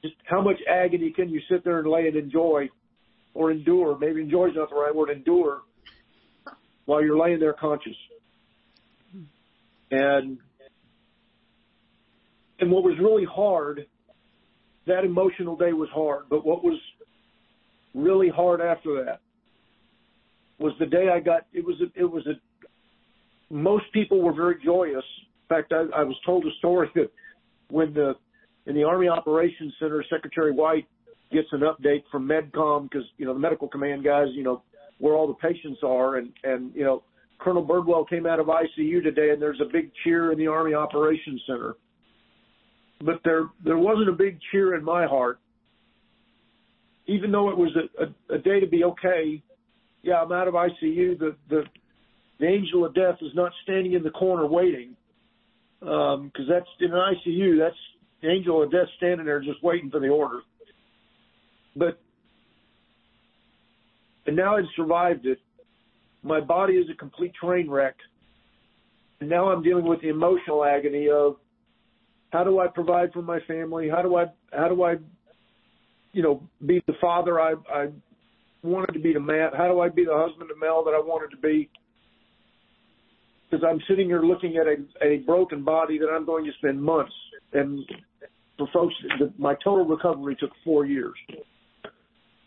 [0.02, 2.68] just how much agony can you sit there and lay and enjoy
[3.34, 3.98] or endure.
[3.98, 5.10] Maybe enjoy is not the right word.
[5.10, 5.62] Endure
[6.90, 7.96] while you're laying there conscious.
[9.92, 10.38] And
[12.58, 13.86] and what was really hard,
[14.86, 16.24] that emotional day was hard.
[16.28, 16.78] But what was
[17.94, 19.20] really hard after that
[20.58, 21.46] was the day I got.
[21.52, 22.34] It was a, it was a.
[23.52, 25.04] Most people were very joyous.
[25.48, 27.10] In fact, I, I was told a story that
[27.70, 28.14] when the
[28.66, 30.86] in the Army Operations Center, Secretary White
[31.32, 34.62] gets an update from MedCom because you know the medical command guys, you know
[34.98, 37.02] where all the patients are, and and you know
[37.38, 40.74] Colonel Birdwell came out of ICU today, and there's a big cheer in the Army
[40.74, 41.74] Operations Center.
[43.04, 45.40] But there there wasn't a big cheer in my heart,
[47.06, 49.42] even though it was a, a, a day to be okay.
[50.02, 51.18] Yeah, I'm out of ICU.
[51.18, 51.62] The the
[52.38, 54.96] the angel of death is not standing in the corner waiting,
[55.80, 57.58] because um, that's in an ICU.
[57.58, 57.76] That's
[58.22, 60.40] the angel of death standing there just waiting for the order.
[61.76, 62.00] But
[64.26, 65.38] and now I've survived it.
[66.22, 67.96] My body is a complete train wreck.
[69.20, 71.36] And now I'm dealing with the emotional agony of
[72.30, 73.88] how do I provide for my family?
[73.88, 74.96] How do I how do I
[76.12, 77.88] you know be the father I I
[78.62, 79.54] wanted to be to Matt?
[79.56, 81.68] How do I be the husband to Mel that I wanted to be?
[83.50, 86.80] Because I'm sitting here looking at a, a broken body that I'm going to spend
[86.80, 87.12] months.
[87.52, 87.80] And
[88.56, 88.94] for folks,
[89.38, 91.14] my total recovery took four years.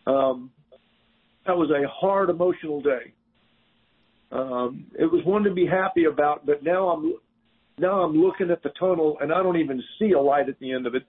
[0.05, 0.51] Um,
[1.45, 3.13] that was a hard emotional day.
[4.31, 7.13] Um, it was one to be happy about, but now I'm
[7.77, 10.71] now I'm looking at the tunnel and I don't even see a light at the
[10.71, 11.03] end of it.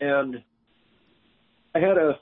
[0.00, 0.42] And
[1.74, 2.18] I had a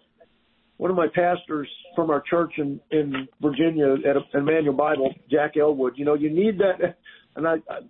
[0.77, 5.95] one of my pastors from our church in in Virginia at Emmanuel Bible, Jack Elwood.
[5.97, 6.97] You know, you need that,
[7.37, 7.81] and I, I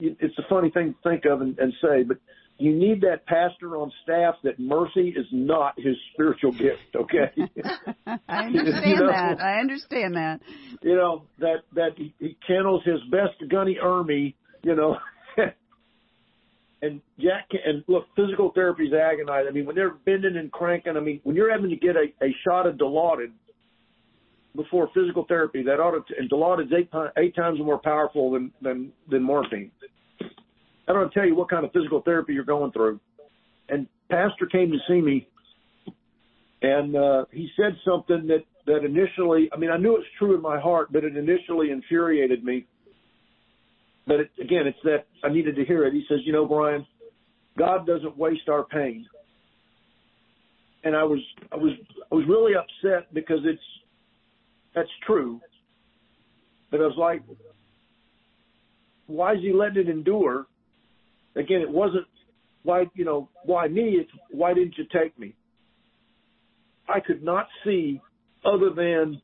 [0.00, 2.18] it's a funny thing to think of and, and say, but
[2.58, 6.94] you need that pastor on staff that mercy is not his spiritual gift.
[6.94, 7.30] Okay.
[8.28, 9.40] I understand you know, that.
[9.40, 10.40] I understand that.
[10.82, 14.34] You know that that he, he channels his best Gunny Ermey.
[14.62, 14.96] You know.
[16.82, 19.48] and Jack and look, physical therapy is agonizing.
[19.48, 22.06] I mean, when they're bending and cranking, I mean, when you're having to get a,
[22.24, 23.32] a shot of Dilaudid
[24.54, 26.88] before physical therapy, that ought to, and Dilaudid's eight
[27.18, 29.72] eight times more powerful than than than morphine.
[30.86, 33.00] I don't tell you what kind of physical therapy you're going through.
[33.68, 35.26] And Pastor came to see me,
[36.62, 40.34] and uh, he said something that that initially, I mean, I knew it was true
[40.34, 42.66] in my heart, but it initially infuriated me.
[44.06, 45.92] But it, again, it's that I needed to hear it.
[45.92, 46.86] He says, "You know, Brian,
[47.58, 49.06] God doesn't waste our pain."
[50.82, 51.20] And I was
[51.50, 51.72] I was
[52.12, 53.62] I was really upset because it's
[54.74, 55.40] that's true.
[56.70, 57.22] But I was like,
[59.06, 60.46] why is he letting it endure
[61.36, 62.06] Again, it wasn't
[62.62, 63.98] why, you know, why me?
[64.00, 65.34] It's why didn't you take me?
[66.88, 68.00] I could not see
[68.44, 69.20] other than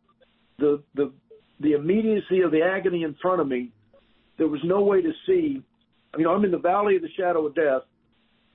[0.59, 1.12] the, the,
[1.61, 3.73] the immediacy of the agony in front of me.
[4.38, 5.62] There was no way to see.
[6.12, 7.83] I mean, I'm in the valley of the shadow of death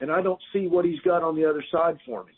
[0.01, 2.31] and I don't see what he's got on the other side for me.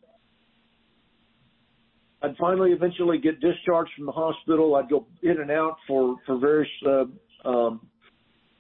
[2.22, 4.76] I'd finally eventually get discharged from the hospital.
[4.76, 7.06] I'd go in and out for, for various, uh,
[7.48, 7.88] um,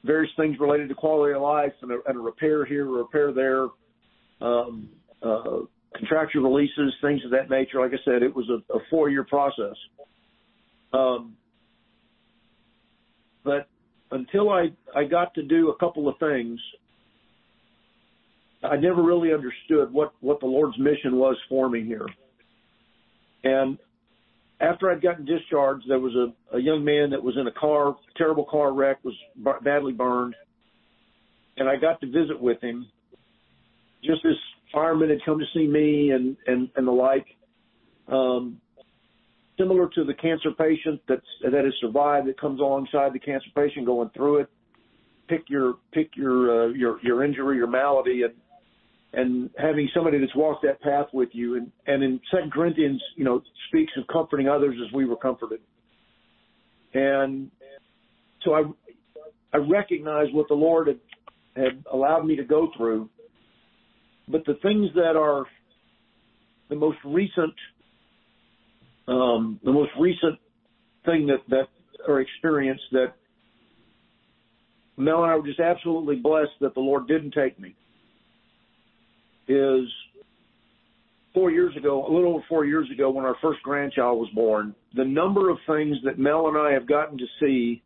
[0.03, 3.31] various things related to quality of life and a, and a repair here, a repair
[3.31, 3.67] there,
[4.41, 4.89] um,
[5.21, 5.60] uh,
[5.95, 7.81] contractual releases, things of that nature.
[7.81, 9.75] Like I said, it was a, a four year process.
[10.93, 11.36] Um,
[13.43, 13.67] but
[14.12, 16.60] until I, I got to do a couple of things,
[18.63, 22.07] I never really understood what, what the Lord's mission was for me here.
[23.43, 23.77] And
[24.60, 27.96] after I'd gotten discharged, there was a, a young man that was in a car,
[28.15, 30.36] terrible car wreck, was b- badly burned,
[31.58, 32.88] and I got to visit with him.
[34.04, 34.34] Just as
[34.74, 37.26] firemen had come to see me and and and the like.
[38.08, 38.62] Um,
[39.58, 43.86] similar to the cancer patient that's that has survived that comes alongside the cancer patient
[43.86, 44.50] going through it.
[45.28, 48.34] Pick your pick your uh, your your injury, your malady, and
[49.13, 51.56] and having somebody that's walked that path with you.
[51.56, 55.60] And, and in Second Corinthians, you know, speaks of comforting others as we were comforted.
[56.93, 57.52] And
[58.43, 58.63] so I,
[59.54, 61.00] I recognize what the Lord had,
[61.56, 63.10] had allowed me to go through.
[64.28, 65.46] But the things that are
[66.70, 67.54] the most recent,
[69.08, 70.38] um, the most recent
[71.06, 71.67] thing that, that
[72.08, 73.13] or experience that
[74.98, 77.76] Mel and I were just absolutely blessed that the Lord didn't take me
[79.47, 79.88] is
[81.33, 84.73] four years ago, a little over four years ago, when our first grandchild was born,
[84.95, 87.81] the number of things that Mel and I have gotten to see.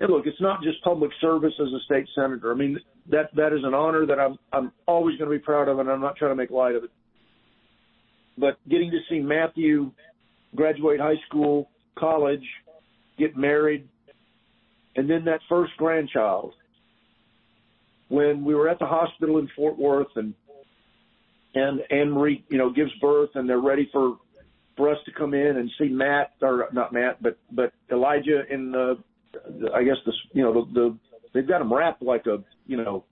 [0.00, 2.52] And look, it's not just public service as a state senator.
[2.52, 2.78] I mean,
[3.10, 5.88] that that is an honor that I'm I'm always going to be proud of, and
[5.88, 6.90] I'm not trying to make light of it.
[8.36, 9.92] But getting to see Matthew
[10.54, 12.44] graduate high school, college,
[13.18, 13.88] get married,
[14.96, 16.52] and then that first grandchild.
[18.08, 20.34] When we were at the hospital in Fort Worth, and
[21.54, 24.18] and Anne Marie, you know, gives birth and they're ready for
[24.76, 28.72] for us to come in and see Matt or not Matt, but but Elijah in
[28.72, 28.98] the,
[29.32, 30.98] the I guess the you know the, the
[31.34, 33.04] they've got him wrapped like a you know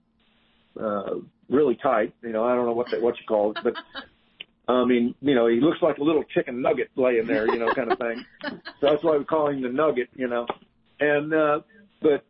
[0.79, 1.15] uh
[1.49, 3.73] really tight, you know, I don't know what that what you call it, but
[4.67, 7.73] I mean, you know, he looks like a little chicken nugget laying there, you know,
[7.73, 8.25] kind of thing.
[8.79, 10.47] So that's why we call him the nugget, you know.
[10.99, 11.59] And uh
[12.01, 12.25] but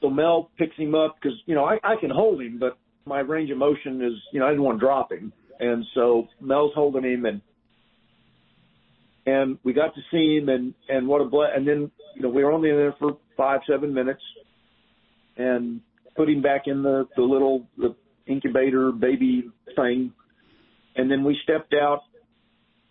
[0.00, 2.78] so Mel picks him up because you know I, I can hold him, but
[3.08, 5.32] my range of motion is, you know, I didn't want to drop him.
[5.58, 7.40] And so Mel's holding him and,
[9.26, 12.28] and we got to see him and, and what a ble- and then, you know,
[12.28, 14.22] we were only in there for five, seven minutes
[15.36, 15.80] and
[16.16, 17.94] put him back in the, the little, the
[18.26, 20.12] incubator baby thing.
[20.96, 22.02] And then we stepped out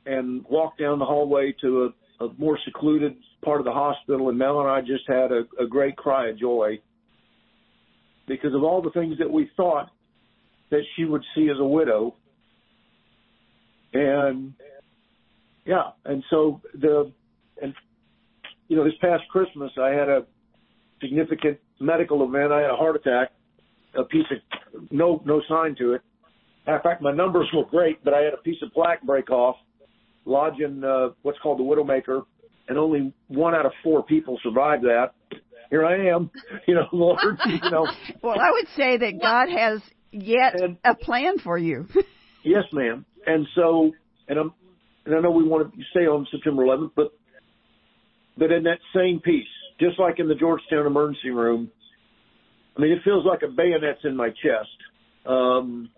[0.05, 4.37] and walked down the hallway to a, a more secluded part of the hospital and
[4.37, 6.79] Mel and I just had a, a great cry of joy
[8.27, 9.89] because of all the things that we thought
[10.69, 12.15] that she would see as a widow.
[13.93, 14.53] And
[15.65, 17.11] yeah, and so the
[17.61, 17.73] and
[18.67, 20.25] you know this past Christmas I had a
[21.01, 22.51] significant medical event.
[22.51, 23.31] I had a heart attack,
[23.97, 26.01] a piece of no no sign to it.
[26.67, 29.55] In fact, my numbers were great, but I had a piece of plaque break off
[30.25, 32.23] lodge in uh, what's called the Widowmaker,
[32.67, 35.13] and only one out of four people survived that.
[35.69, 36.29] Here I am,
[36.67, 37.87] you know, Lord, you know.
[38.21, 39.81] Well, I would say that God has
[40.11, 41.87] yet And- a plan for you.
[42.43, 43.03] Yes, ma'am.
[43.25, 43.91] And so,
[44.29, 44.53] and I'm,
[45.05, 47.11] and I know we want to stay on September 11th, but,
[48.37, 49.47] but in that same piece,
[49.81, 51.69] just like in the Georgetown emergency room,
[52.77, 54.69] I mean, it feels like a bayonet's in my chest.
[55.25, 55.89] Um,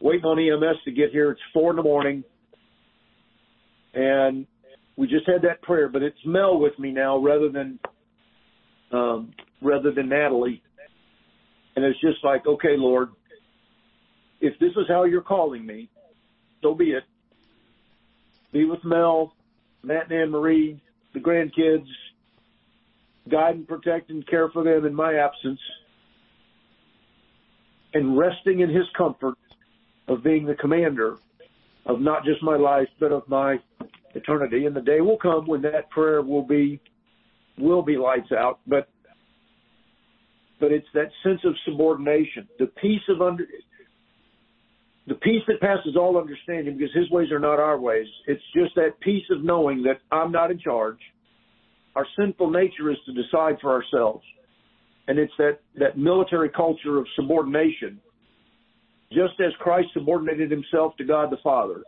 [0.00, 1.30] waiting on EMS to get here.
[1.30, 2.24] It's four in the morning,
[3.94, 4.46] and
[4.96, 5.88] we just had that prayer.
[5.88, 7.78] But it's Mel with me now, rather than
[8.92, 9.32] um,
[9.62, 10.62] rather than Natalie.
[11.76, 13.10] And it's just like, okay, Lord,
[14.40, 15.88] if this is how you're calling me,
[16.62, 17.04] so be it.
[18.52, 19.34] Be with Mel,
[19.82, 20.80] Matt and Marie,
[21.14, 21.86] the grandkids,
[23.28, 25.60] guide and protect and care for them in my absence,
[27.94, 29.34] and resting in his comfort
[30.08, 31.16] of being the commander
[31.86, 33.58] of not just my life, but of my
[34.14, 34.66] eternity.
[34.66, 36.80] And the day will come when that prayer will be,
[37.58, 38.88] will be lights out, but,
[40.60, 43.46] but it's that sense of subordination, the peace of under,
[45.06, 48.06] the peace that passes all understanding because his ways are not our ways.
[48.26, 50.98] It's just that peace of knowing that I'm not in charge.
[51.94, 54.24] Our sinful nature is to decide for ourselves.
[55.08, 58.00] And it's that, that military culture of subordination.
[59.12, 61.82] Just as Christ subordinated himself to God the Father,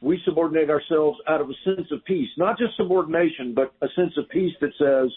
[0.00, 2.28] we subordinate ourselves out of a sense of peace.
[2.36, 5.10] Not just subordination, but a sense of peace that says,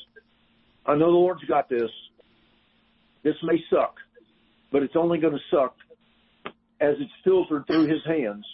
[0.85, 1.89] I know the Lord's got this.
[3.23, 3.95] This may suck,
[4.71, 5.75] but it's only going to suck
[6.81, 8.45] as it's filtered through his hands.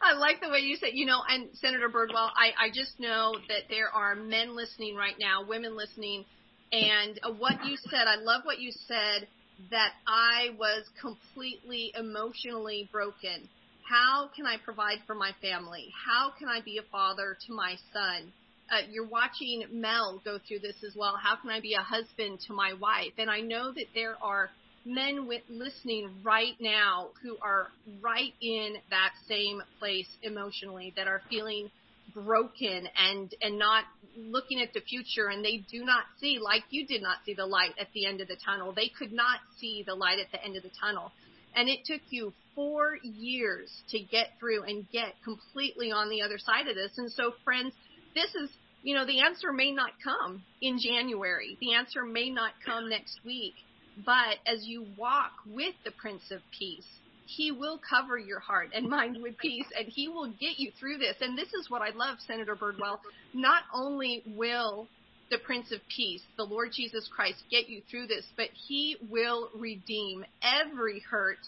[0.00, 3.34] I like the way you said, you know, and Senator Birdwell, I, I just know
[3.48, 6.24] that there are men listening right now, women listening,
[6.72, 9.28] and uh, what you said, I love what you said,
[9.70, 13.48] that I was completely emotionally broken.
[13.88, 15.92] How can I provide for my family?
[16.06, 18.32] How can I be a father to my son?
[18.70, 21.14] Uh, you're watching Mel go through this as well.
[21.22, 23.12] How can I be a husband to my wife?
[23.18, 24.50] And I know that there are
[24.84, 27.68] men with listening right now who are
[28.00, 31.70] right in that same place emotionally that are feeling
[32.14, 33.84] broken and and not
[34.16, 37.46] looking at the future and they do not see like you did not see the
[37.46, 38.72] light at the end of the tunnel.
[38.72, 41.12] They could not see the light at the end of the tunnel.
[41.54, 46.38] And it took you 4 years to get through and get completely on the other
[46.38, 46.92] side of this.
[46.98, 47.72] And so friends
[48.14, 48.50] this is
[48.82, 51.56] you know the answer may not come in January.
[51.60, 53.54] The answer may not come next week
[53.96, 56.86] but as you walk with the Prince of Peace,
[57.26, 60.98] he will cover your heart and mind with peace and he will get you through
[60.98, 61.16] this.
[61.20, 62.98] And this is what I love, Senator Birdwell.
[63.32, 64.88] Not only will
[65.30, 69.48] the Prince of Peace, the Lord Jesus Christ, get you through this, but he will
[69.54, 71.38] redeem every hurt,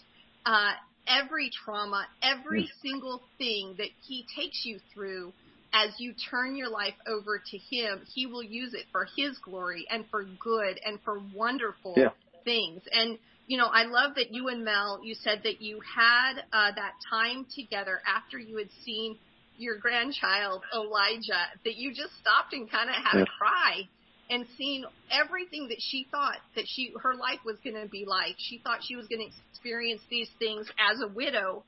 [0.45, 0.71] uh,
[1.07, 5.33] every trauma, every single thing that he takes you through
[5.75, 9.85] as you turn your life over to him, he will use it for his glory
[9.89, 12.09] and for good and for wonderful Yeah.
[12.45, 12.81] Things.
[12.91, 13.17] And
[13.47, 16.93] you know, I love that you and Mel, you said that you had uh, that
[17.11, 19.17] time together after you had seen
[19.57, 23.23] your grandchild Elijah, that you just stopped and kind of had Yeah.
[23.23, 23.87] a cry
[24.29, 28.35] and seen everything that she thought that she her life was going to be like.
[28.39, 31.63] She thought she was going to experience these things as a widow,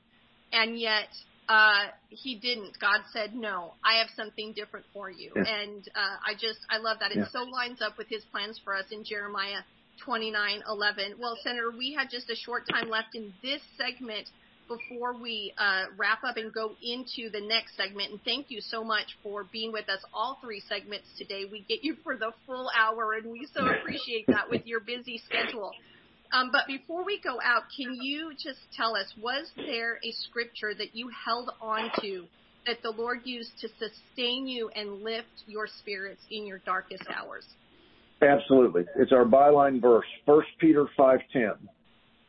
[0.52, 1.08] and yet
[1.48, 2.76] uh, he didn't.
[2.80, 5.44] God said, "No, I have something different for you." Yeah.
[5.46, 7.12] And uh, I just I love that.
[7.12, 7.28] It Yeah.
[7.32, 9.62] so lines up with His plans for us in Jeremiah
[10.06, 11.18] 29:11.
[11.18, 14.28] Well, Senator, we had just a short time left in this segment
[14.68, 18.12] before we uh, wrap up and go into the next segment.
[18.12, 21.44] And thank you so much for being with us all three segments today.
[21.50, 25.20] We get you for the full hour, and we so appreciate that with your busy
[25.24, 25.72] schedule.
[26.32, 30.74] Um, but before we go out, can you just tell us, was there a scripture
[30.76, 32.24] that you held on to
[32.66, 37.46] that the Lord used to sustain you and lift your spirits in your darkest hours?
[38.20, 38.84] Absolutely.
[38.96, 41.52] It's our byline verse, 1 Peter 5.10.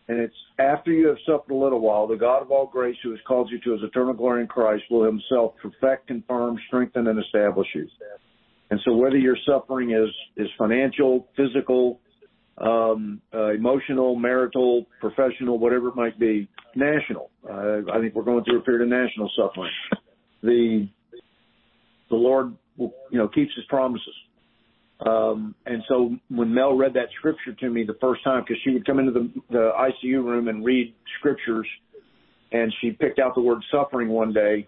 [0.07, 3.11] And it's, after you have suffered a little while, the God of all grace who
[3.11, 7.23] has called you to his eternal glory in Christ will himself perfect, confirm, strengthen, and
[7.23, 7.87] establish you.
[8.71, 11.99] And so whether your suffering is, is financial, physical,
[12.57, 17.29] um, uh, emotional, marital, professional, whatever it might be, national.
[17.47, 19.71] Uh, I think we're going through a period of national suffering.
[20.43, 20.89] The,
[22.09, 24.13] the Lord, will, you know, keeps his promises.
[25.05, 28.71] Um, and so when Mel read that scripture to me the first time, because she
[28.71, 31.67] would come into the, the ICU room and read scriptures,
[32.51, 34.67] and she picked out the word suffering one day,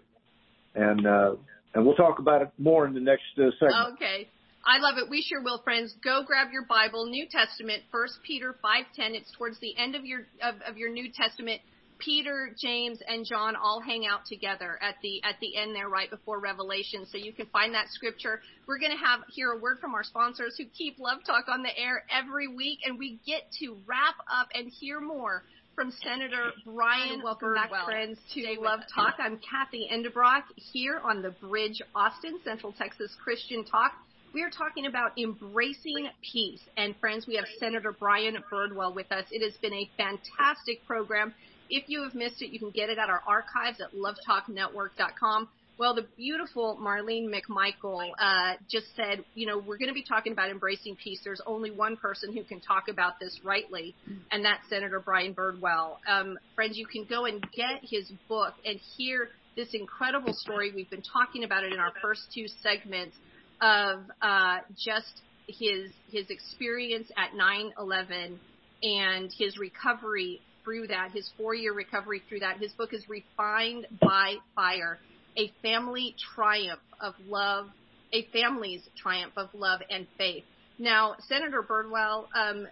[0.74, 1.34] and uh,
[1.74, 3.94] and we'll talk about it more in the next uh, segment.
[3.94, 4.28] Okay.
[4.64, 5.10] I love it.
[5.10, 5.94] We sure will, friends.
[6.04, 9.14] Go grab your Bible, New Testament, First Peter 5:10.
[9.14, 11.60] It's towards the end of your of, of your New Testament
[12.04, 16.10] Peter, James, and John all hang out together at the at the end there, right
[16.10, 17.06] before Revelation.
[17.06, 18.40] So you can find that scripture.
[18.66, 21.62] We're going to have hear a word from our sponsors who keep Love Talk on
[21.62, 25.42] the air every week, and we get to wrap up and hear more
[25.74, 27.22] from Senator Brian.
[27.22, 27.70] Welcome Birdwell.
[27.70, 28.80] back, friends, to Stay Love.
[28.94, 29.14] Talk.
[29.18, 33.92] I'm Cathy Endebrock here on the Bridge, Austin, Central Texas Christian Talk.
[34.34, 36.60] We are talking about embracing peace.
[36.76, 39.24] And friends, we have Senator Brian Birdwell with us.
[39.30, 41.34] It has been a fantastic program.
[41.70, 45.48] If you have missed it, you can get it at our archives at lovetalknetwork.com.
[45.78, 50.32] Well, the beautiful Marlene McMichael uh, just said, you know, we're going to be talking
[50.32, 51.20] about embracing peace.
[51.24, 53.94] There's only one person who can talk about this rightly,
[54.30, 55.96] and that's Senator Brian Birdwell.
[56.06, 60.72] Um, friends, you can go and get his book and hear this incredible story.
[60.74, 63.16] We've been talking about it in our first two segments
[63.60, 68.36] of uh, just his his experience at 9/11
[68.82, 72.58] and his recovery through that, his four-year recovery through that.
[72.58, 74.98] His book is Refined by Fire
[75.36, 77.68] a family triumph of love,
[78.12, 80.44] a family's triumph of love and faith.
[80.78, 82.66] Now, Senator Birdwell, um,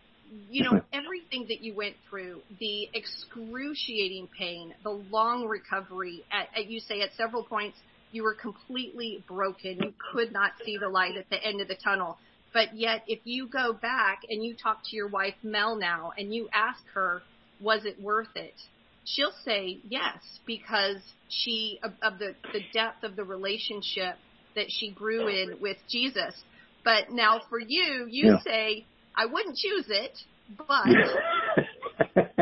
[0.51, 6.71] you know, everything that you went through, the excruciating pain, the long recovery, at, at,
[6.71, 7.79] you say at several points
[8.13, 9.79] you were completely broken.
[9.83, 12.19] You could not see the light at the end of the tunnel.
[12.53, 16.35] But yet, if you go back and you talk to your wife Mel now and
[16.35, 17.23] you ask her,
[17.61, 18.55] was it worth it?
[19.05, 20.97] she'll say yes because
[21.29, 24.17] she of, of the the depth of the relationship
[24.57, 26.35] that she grew in with Jesus.
[26.85, 28.39] But now for you, you Yeah.
[28.45, 28.87] say
[29.17, 30.19] I wouldn't choose it,
[30.57, 32.27] but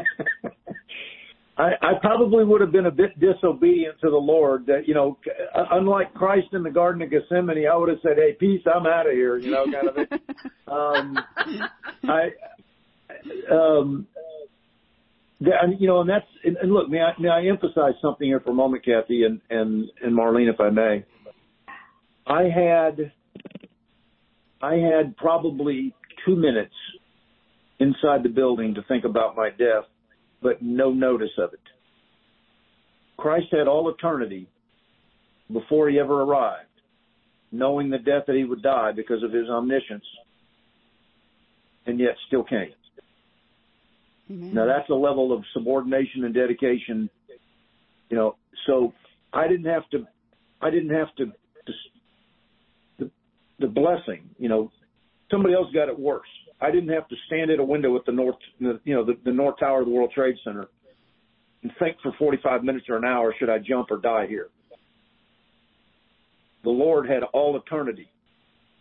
[1.56, 4.66] I, I probably would have been a bit disobedient to the Lord.
[4.66, 5.18] That you know,
[5.54, 8.86] uh, unlike Christ in the Garden of Gethsemane, I would have said, "Hey, peace, I'm
[8.86, 10.08] out of here." You know, kind of.
[10.08, 10.18] Thing.
[10.68, 11.16] Um,
[12.04, 12.28] I,
[13.50, 14.06] um,
[15.40, 18.40] and, you know, and that's and, and look, may I, may I emphasize something here
[18.40, 21.04] for a moment, Cathy and and and Marlene, if I may.
[22.26, 23.12] I had,
[24.60, 25.94] I had probably
[26.26, 26.74] two minutes
[27.80, 29.84] inside the building to think about my death
[30.42, 31.60] but no notice of it.
[33.16, 34.48] Christ had all eternity
[35.52, 36.68] before he ever arrived,
[37.50, 40.04] knowing the death that he would die because of his omniscience,
[41.86, 42.72] and yet still came.
[44.30, 44.54] Amen.
[44.54, 47.08] Now that's a level of subordination and dedication,
[48.10, 48.36] you know.
[48.66, 48.92] So
[49.32, 50.06] I didn't have to,
[50.60, 51.32] I didn't have to,
[52.98, 53.10] the,
[53.58, 54.70] the blessing, you know.
[55.30, 56.28] Somebody else got it worse.
[56.60, 59.32] I didn't have to stand at a window at the north, you know, the, the
[59.32, 60.68] north tower of the World Trade Center
[61.62, 64.48] and think for 45 minutes or an hour, should I jump or die here?
[66.64, 68.10] The Lord had all eternity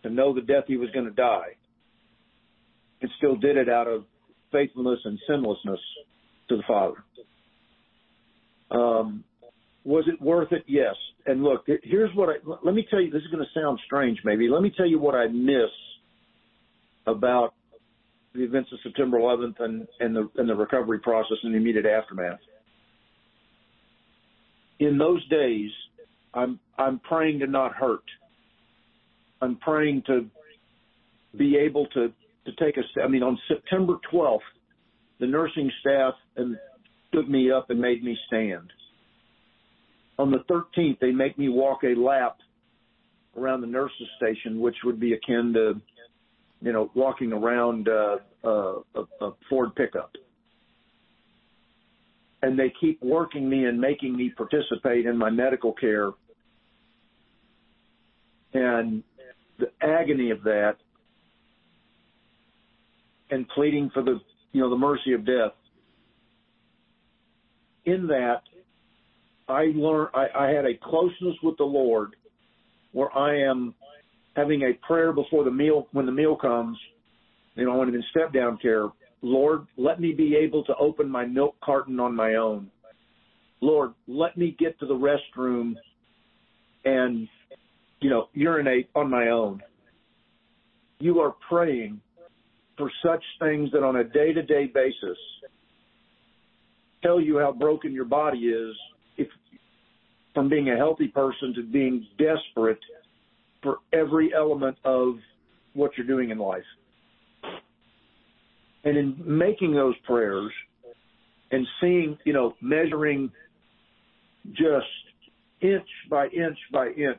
[0.02, 1.56] to know the death he was going to die
[3.00, 4.04] and still did it out of
[4.52, 5.80] faithfulness and sinlessness
[6.48, 7.04] to the Father.
[8.70, 9.24] Um,
[9.84, 10.64] was it worth it?
[10.66, 10.94] Yes.
[11.26, 14.18] And look, here's what I, let me tell you, this is going to sound strange
[14.24, 14.48] maybe.
[14.48, 15.70] Let me tell you what I miss
[17.06, 17.54] about
[18.34, 21.86] the events of September 11th and, and the and the recovery process and the immediate
[21.86, 22.38] aftermath.
[24.78, 25.70] In those days,
[26.34, 28.04] I'm I'm praying to not hurt.
[29.40, 30.26] I'm praying to
[31.36, 32.12] be able to
[32.48, 33.04] to take step.
[33.04, 34.38] I mean, on September 12th,
[35.20, 36.56] the nursing staff and
[37.08, 38.70] stood me up and made me stand.
[40.18, 42.38] On the 13th, they make me walk a lap
[43.36, 45.80] around the nurses station, which would be akin to
[46.60, 50.12] you know, walking around uh, uh, a, a Ford pickup.
[52.42, 56.10] And they keep working me and making me participate in my medical care.
[58.54, 59.02] And
[59.58, 60.76] the agony of that
[63.30, 64.20] and pleading for the,
[64.52, 65.52] you know, the mercy of death.
[67.84, 68.42] In that,
[69.48, 72.16] I learned, I, I had a closeness with the Lord
[72.92, 73.74] where I am
[74.36, 76.78] having a prayer before the meal when the meal comes,
[77.54, 78.88] you know, when I'm in step down care,
[79.20, 82.70] Lord, let me be able to open my milk carton on my own.
[83.60, 85.74] Lord, let me get to the restroom
[86.84, 87.26] and,
[88.00, 89.60] you know, urinate on my own.
[91.00, 92.00] You are praying
[92.78, 95.18] for such things that on a day to day basis
[97.02, 98.74] tell you how broken your body is
[99.16, 99.28] if
[100.34, 102.78] from being a healthy person to being desperate
[103.62, 105.16] for every element of
[105.74, 106.62] what you're doing in life.
[108.84, 110.50] And in making those prayers
[111.50, 113.30] and seeing, you know, measuring
[114.52, 114.86] just
[115.60, 117.18] inch by inch by inch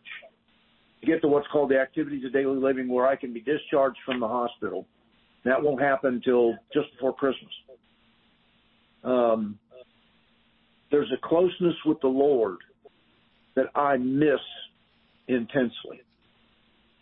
[1.01, 3.97] to get to what's called the activities of daily living where I can be discharged
[4.05, 4.87] from the hospital.
[5.45, 7.51] That won't happen until just before Christmas.
[9.03, 9.57] Um,
[10.91, 12.57] there's a closeness with the Lord
[13.55, 14.39] that I miss
[15.27, 16.01] intensely.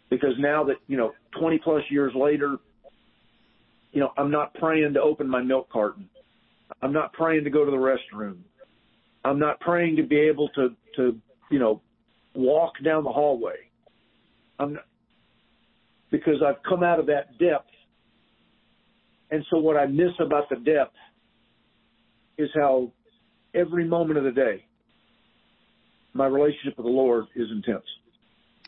[0.10, 2.58] Because now that, you know, 20 plus years later,
[3.92, 6.10] you know, I'm not praying to open my milk carton.
[6.82, 8.38] I'm not praying to go to the restroom.
[9.24, 11.18] I'm not praying to be able to, to,
[11.50, 11.82] you know,
[12.34, 13.56] walk down the hallway.
[14.60, 14.86] I'm not,
[16.12, 17.70] because I've come out of that depth.
[19.32, 20.96] And so what I miss about the depth
[22.38, 22.92] is how
[23.54, 24.66] every moment of the day,
[26.14, 27.86] my relationship with the Lord is intense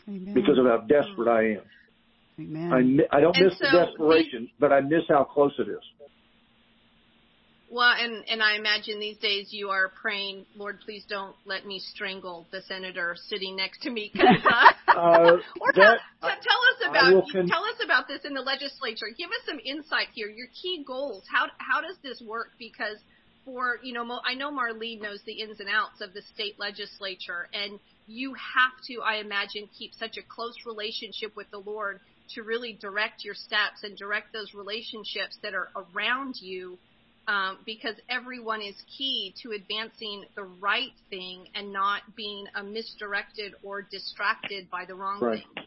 [0.08, 0.34] Amen.
[0.34, 1.62] because of how desperate I am.
[2.40, 3.02] Amen.
[3.12, 5.84] I, I don't And miss so the desperation, but I miss how close it is.
[7.72, 11.80] Well, and and I imagine these days you are praying, Lord, please don't let me
[11.80, 14.12] strangle the senator sitting next to me.
[14.18, 18.42] uh, Uh, or tell, that- tell us about con- tell us about this in the
[18.42, 19.06] legislature.
[19.16, 20.28] Give us some insight here.
[20.30, 21.24] Your key goals.
[21.32, 22.50] How how does this work?
[22.58, 22.98] Because
[23.46, 26.60] for you know, Mo- I know Marlene knows the ins and outs of the state
[26.60, 32.00] legislature, and you have to, I imagine, keep such a close relationship with the Lord
[32.34, 36.78] to really direct your steps and direct those relationships that are around you
[37.28, 43.54] um, because everyone is key to advancing the right thing and not being uh, misdirected
[43.64, 45.44] or distracted by the wrong Right.
[45.56, 45.66] thing.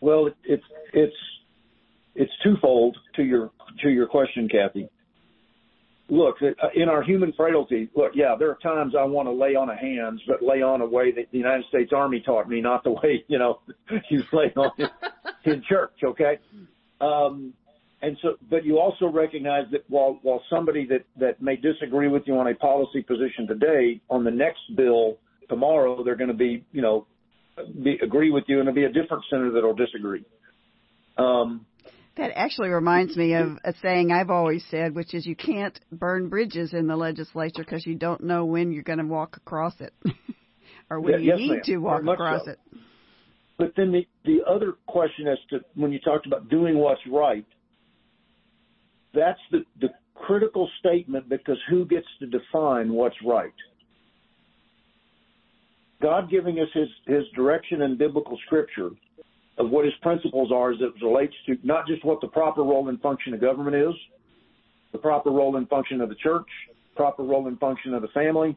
[0.00, 1.16] Well, it's it's
[2.14, 3.50] it's twofold to your
[3.82, 4.88] to your question, Cathy.
[6.08, 9.56] Look, uh, in our human frailty, look, yeah, there are times I want to lay
[9.56, 12.60] on a hands, but lay on a way that the United States Army taught me,
[12.60, 13.60] not the way you know
[14.10, 14.88] you lay on in,
[15.52, 15.98] in church.
[16.04, 16.38] Okay,
[17.00, 17.65] um, and so, but
[18.64, 22.54] you also recognize that while while somebody that that may disagree with you on a
[22.54, 25.18] policy position today, on the next bill
[25.48, 27.06] tomorrow, they're going to be you know
[27.82, 30.24] be, agree with you, and it'll be a different senator that'll disagree.
[31.16, 31.66] Um,
[32.16, 36.28] That actually reminds me of a saying I've always said, which is you can't burn
[36.28, 39.92] bridges in the legislature because you don't know when you're going to walk across it
[40.90, 42.52] or when you need to walk across so.
[42.52, 42.58] it.
[43.58, 47.46] But then the, the other question as to when you talked about doing what's right,
[49.16, 53.52] that's the, the critical statement because who gets to define what's right?
[56.02, 58.90] God giving us his, his direction in biblical scripture
[59.58, 62.88] of what his principles are as it relates to not just what the proper role
[62.88, 63.94] and function of government is,
[64.92, 66.46] the proper role and function of the church,
[66.94, 68.56] proper role and function of the family,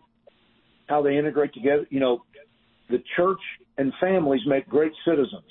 [0.88, 1.88] how they integrate together.
[1.90, 2.24] You know,
[2.90, 3.40] the church
[3.78, 5.44] and families make great citizens.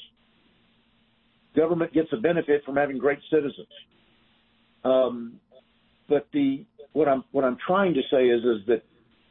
[1.57, 3.69] Government gets a benefit from having great citizens.
[4.85, 5.41] Um,
[6.09, 8.83] but the what I'm what I'm trying to say is is that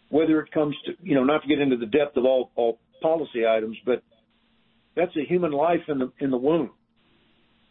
[0.09, 2.79] whether it comes to you know not to get into the depth of all all
[3.01, 4.03] policy items, but
[4.95, 6.71] that's a human life in the in the womb.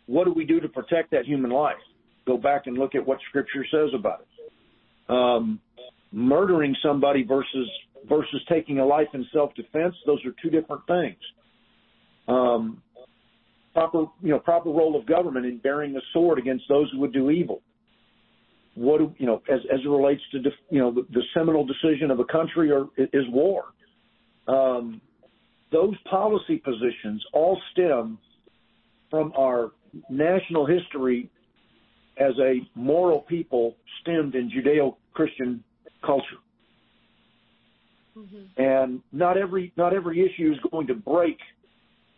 [0.06, 1.76] What do we do to protect that human life?
[2.26, 5.10] Go back and look at what Scripture says about it.
[5.10, 5.60] Um,
[6.12, 7.68] murdering somebody versus
[8.08, 11.18] versus taking a life in self defense; those are two different things.
[12.28, 12.82] Um,
[13.74, 17.12] proper you know proper role of government in bearing the sword against those who would
[17.12, 17.62] do evil.
[18.76, 21.66] What do, you know as as it relates to def, you know the, the seminal
[21.66, 23.64] decision of a country or is war.
[24.46, 25.00] Um,
[25.72, 28.18] those policy positions all stem
[29.10, 29.72] from our
[30.08, 31.30] national history
[32.18, 35.62] as a moral people stemmed in Judeo-Christian
[36.04, 36.24] culture.
[38.16, 38.62] Mm-hmm.
[38.62, 41.38] And not every not every issue is going to break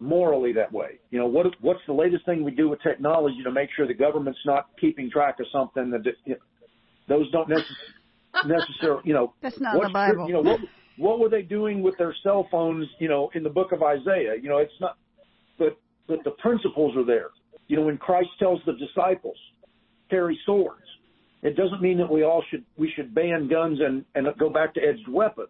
[0.01, 0.99] morally that way.
[1.11, 3.95] You know, what what's the latest thing we do with technology to make sure the
[3.95, 6.39] government's not keeping track of something that you know,
[7.09, 10.27] those don't necess- necessarily, you know, That's not what's the Bible.
[10.27, 10.61] You know, what
[10.97, 14.35] what were they doing with their cell phones, you know, in the book of Isaiah?
[14.41, 14.97] You know, it's not
[15.59, 17.31] but but the principles are there.
[17.67, 19.37] You know, when Christ tells the disciples
[20.11, 20.83] carry swords,
[21.43, 24.75] it doesn't mean that we all should we should ban guns and and go back
[24.75, 25.49] to edged weapons.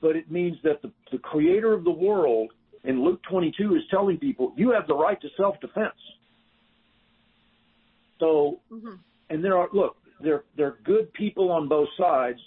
[0.00, 2.50] But it means that the, the creator of the world
[2.84, 5.94] in Luke 22 is telling people you have the right to self-defense.
[8.18, 8.94] So, Mm-hmm.
[9.30, 12.38] and there are look, there there are good people on both sides.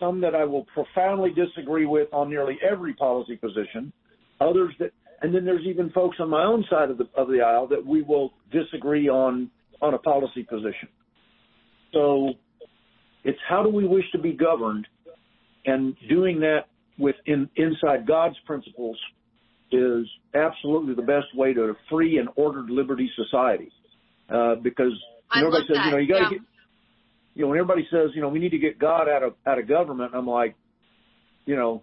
[0.00, 3.92] Some that I will profoundly disagree with on nearly every policy position.
[4.40, 4.90] Others that,
[5.22, 7.84] and then there's even folks on my own side of the of the aisle that
[7.84, 9.50] we will disagree on
[9.80, 10.88] on a policy position.
[11.92, 12.34] So,
[13.24, 14.86] it's how do we wish to be governed,
[15.64, 16.66] and doing that
[16.98, 18.98] within inside God's principles
[19.72, 23.70] is absolutely the best way to a free and ordered liberty society.
[24.28, 24.92] Uh, because
[25.30, 25.84] I everybody says, that.
[25.86, 26.30] you know, you got to Yeah.
[26.30, 26.40] get,
[27.34, 29.58] you know, when everybody says, you know, we need to get God out of out
[29.58, 30.54] of government, I'm like,
[31.46, 31.82] you know,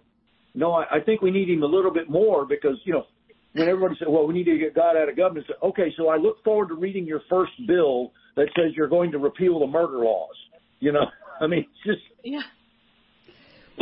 [0.54, 3.06] no, I, I think we need him a little bit more because, you know,
[3.52, 5.92] when everybody said, well, we need to get God out of government, I said, okay,
[5.96, 9.58] so I look forward to reading your first bill that says you're going to repeal
[9.60, 10.34] the murder laws.
[10.80, 11.06] You know,
[11.40, 12.42] I mean, it's just Yeah.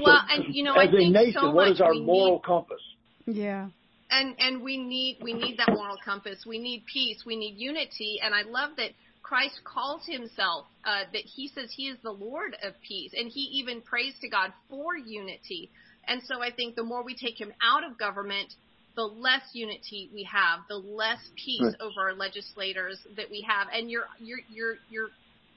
[0.03, 2.35] Well, and you know, as I a think nation, so what much is our moral
[2.35, 2.81] need, compass?
[3.27, 3.69] Yeah.
[4.15, 6.45] And and we need we need that moral compass.
[6.47, 7.23] We need peace.
[7.27, 8.21] We need unity.
[8.23, 8.91] And I love that
[9.23, 13.41] Christ calls himself uh, that he says he is the Lord of peace, and he
[13.61, 15.71] even prays to God for unity.
[16.07, 18.53] And so I think the more we take him out of government,
[18.97, 21.75] the less unity we have, the less peace Right.
[21.81, 23.69] over our legislators that we have.
[23.73, 25.09] And your your your your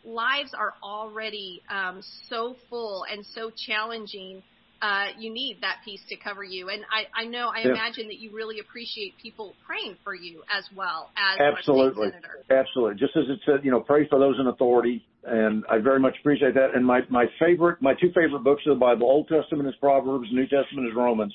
[0.03, 4.41] lives are already um, so full and so challenging.
[4.81, 6.69] Uh, you need that peace to cover you.
[6.69, 7.71] And I, I know, I Yeah.
[7.71, 12.11] imagine that you really appreciate people praying for you as well as Absolutely.
[12.11, 12.43] senator.
[12.51, 12.99] Absolutely.
[12.99, 16.15] Just as it said, you know, pray for those in authority, and I very much
[16.19, 16.75] appreciate that.
[16.75, 20.27] And my my favorite, my two favorite books of the Bible, Old Testament is Proverbs,
[20.31, 21.33] New Testament is Romans.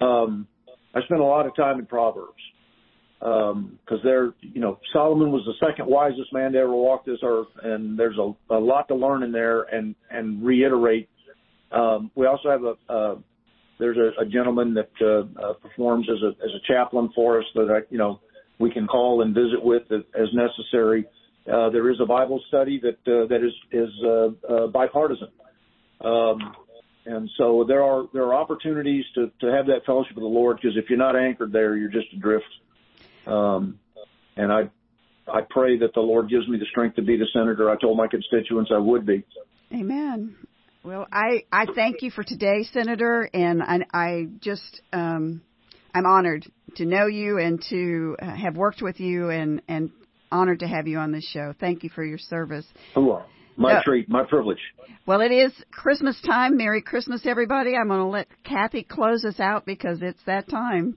[0.00, 0.48] Um,
[0.94, 2.42] I spent a lot of time in Proverbs
[3.20, 7.48] because they're, you know, Solomon was the second wisest man to ever walk this earth,
[7.62, 11.08] and there's a, a lot to learn in there and and reiterate.
[11.72, 13.16] Um, we also have a
[13.80, 17.98] there's a, gentleman that uh, uh, performs as a chaplain for us that I, you
[17.98, 18.20] know
[18.58, 21.06] we can call and visit with as, necessary.
[21.50, 23.90] Uh, there is a Bible study that that is is
[24.72, 25.28] bipartisan,
[26.02, 26.54] um,
[27.06, 30.58] and so there are there are opportunities to to have that fellowship with the Lord
[30.60, 32.44] because if you're not anchored there, you're just adrift.
[33.26, 33.78] Um,
[34.36, 34.68] and I
[35.26, 37.96] I pray that the Lord gives me the strength to be the senator I told
[37.96, 39.24] my constituents I would be.
[39.72, 40.36] Amen.
[40.82, 45.42] Well, I, I thank you for today, Senator, and I, I just um,
[45.94, 49.90] I'm honored to know you and to uh, have worked with you, and and
[50.32, 51.54] honored to have you on this show.
[51.60, 52.64] Thank you for your service.
[52.96, 53.22] Oh,
[53.56, 53.82] my Yeah.
[53.82, 54.60] treat, my privilege.
[55.06, 56.56] Well, it is Christmas time.
[56.56, 57.76] Merry Christmas, everybody.
[57.76, 60.96] I'm going to let Cathy close us out because it's that time.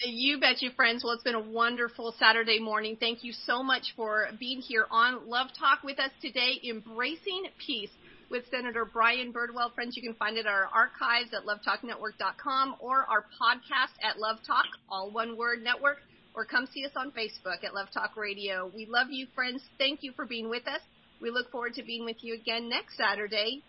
[0.00, 1.04] You bet you, friends.
[1.04, 2.96] Well, it's been a wonderful Saturday morning.
[2.98, 7.90] Thank you so much for being here on Love Talk with us today, Embracing Peace
[8.30, 9.74] with Senator Brian Birdwell.
[9.74, 14.38] Friends, you can find it at our archives at lovetalknetwork.com or our podcast at Love
[14.46, 15.98] Talk, all one word network,
[16.34, 18.70] or come see us on Facebook at Love Talk Radio.
[18.74, 19.62] We love you, friends.
[19.78, 20.80] Thank you for being with us.
[21.20, 23.62] We look forward to being with you again next Saturday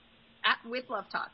[0.46, 1.32] at, with Love Talk.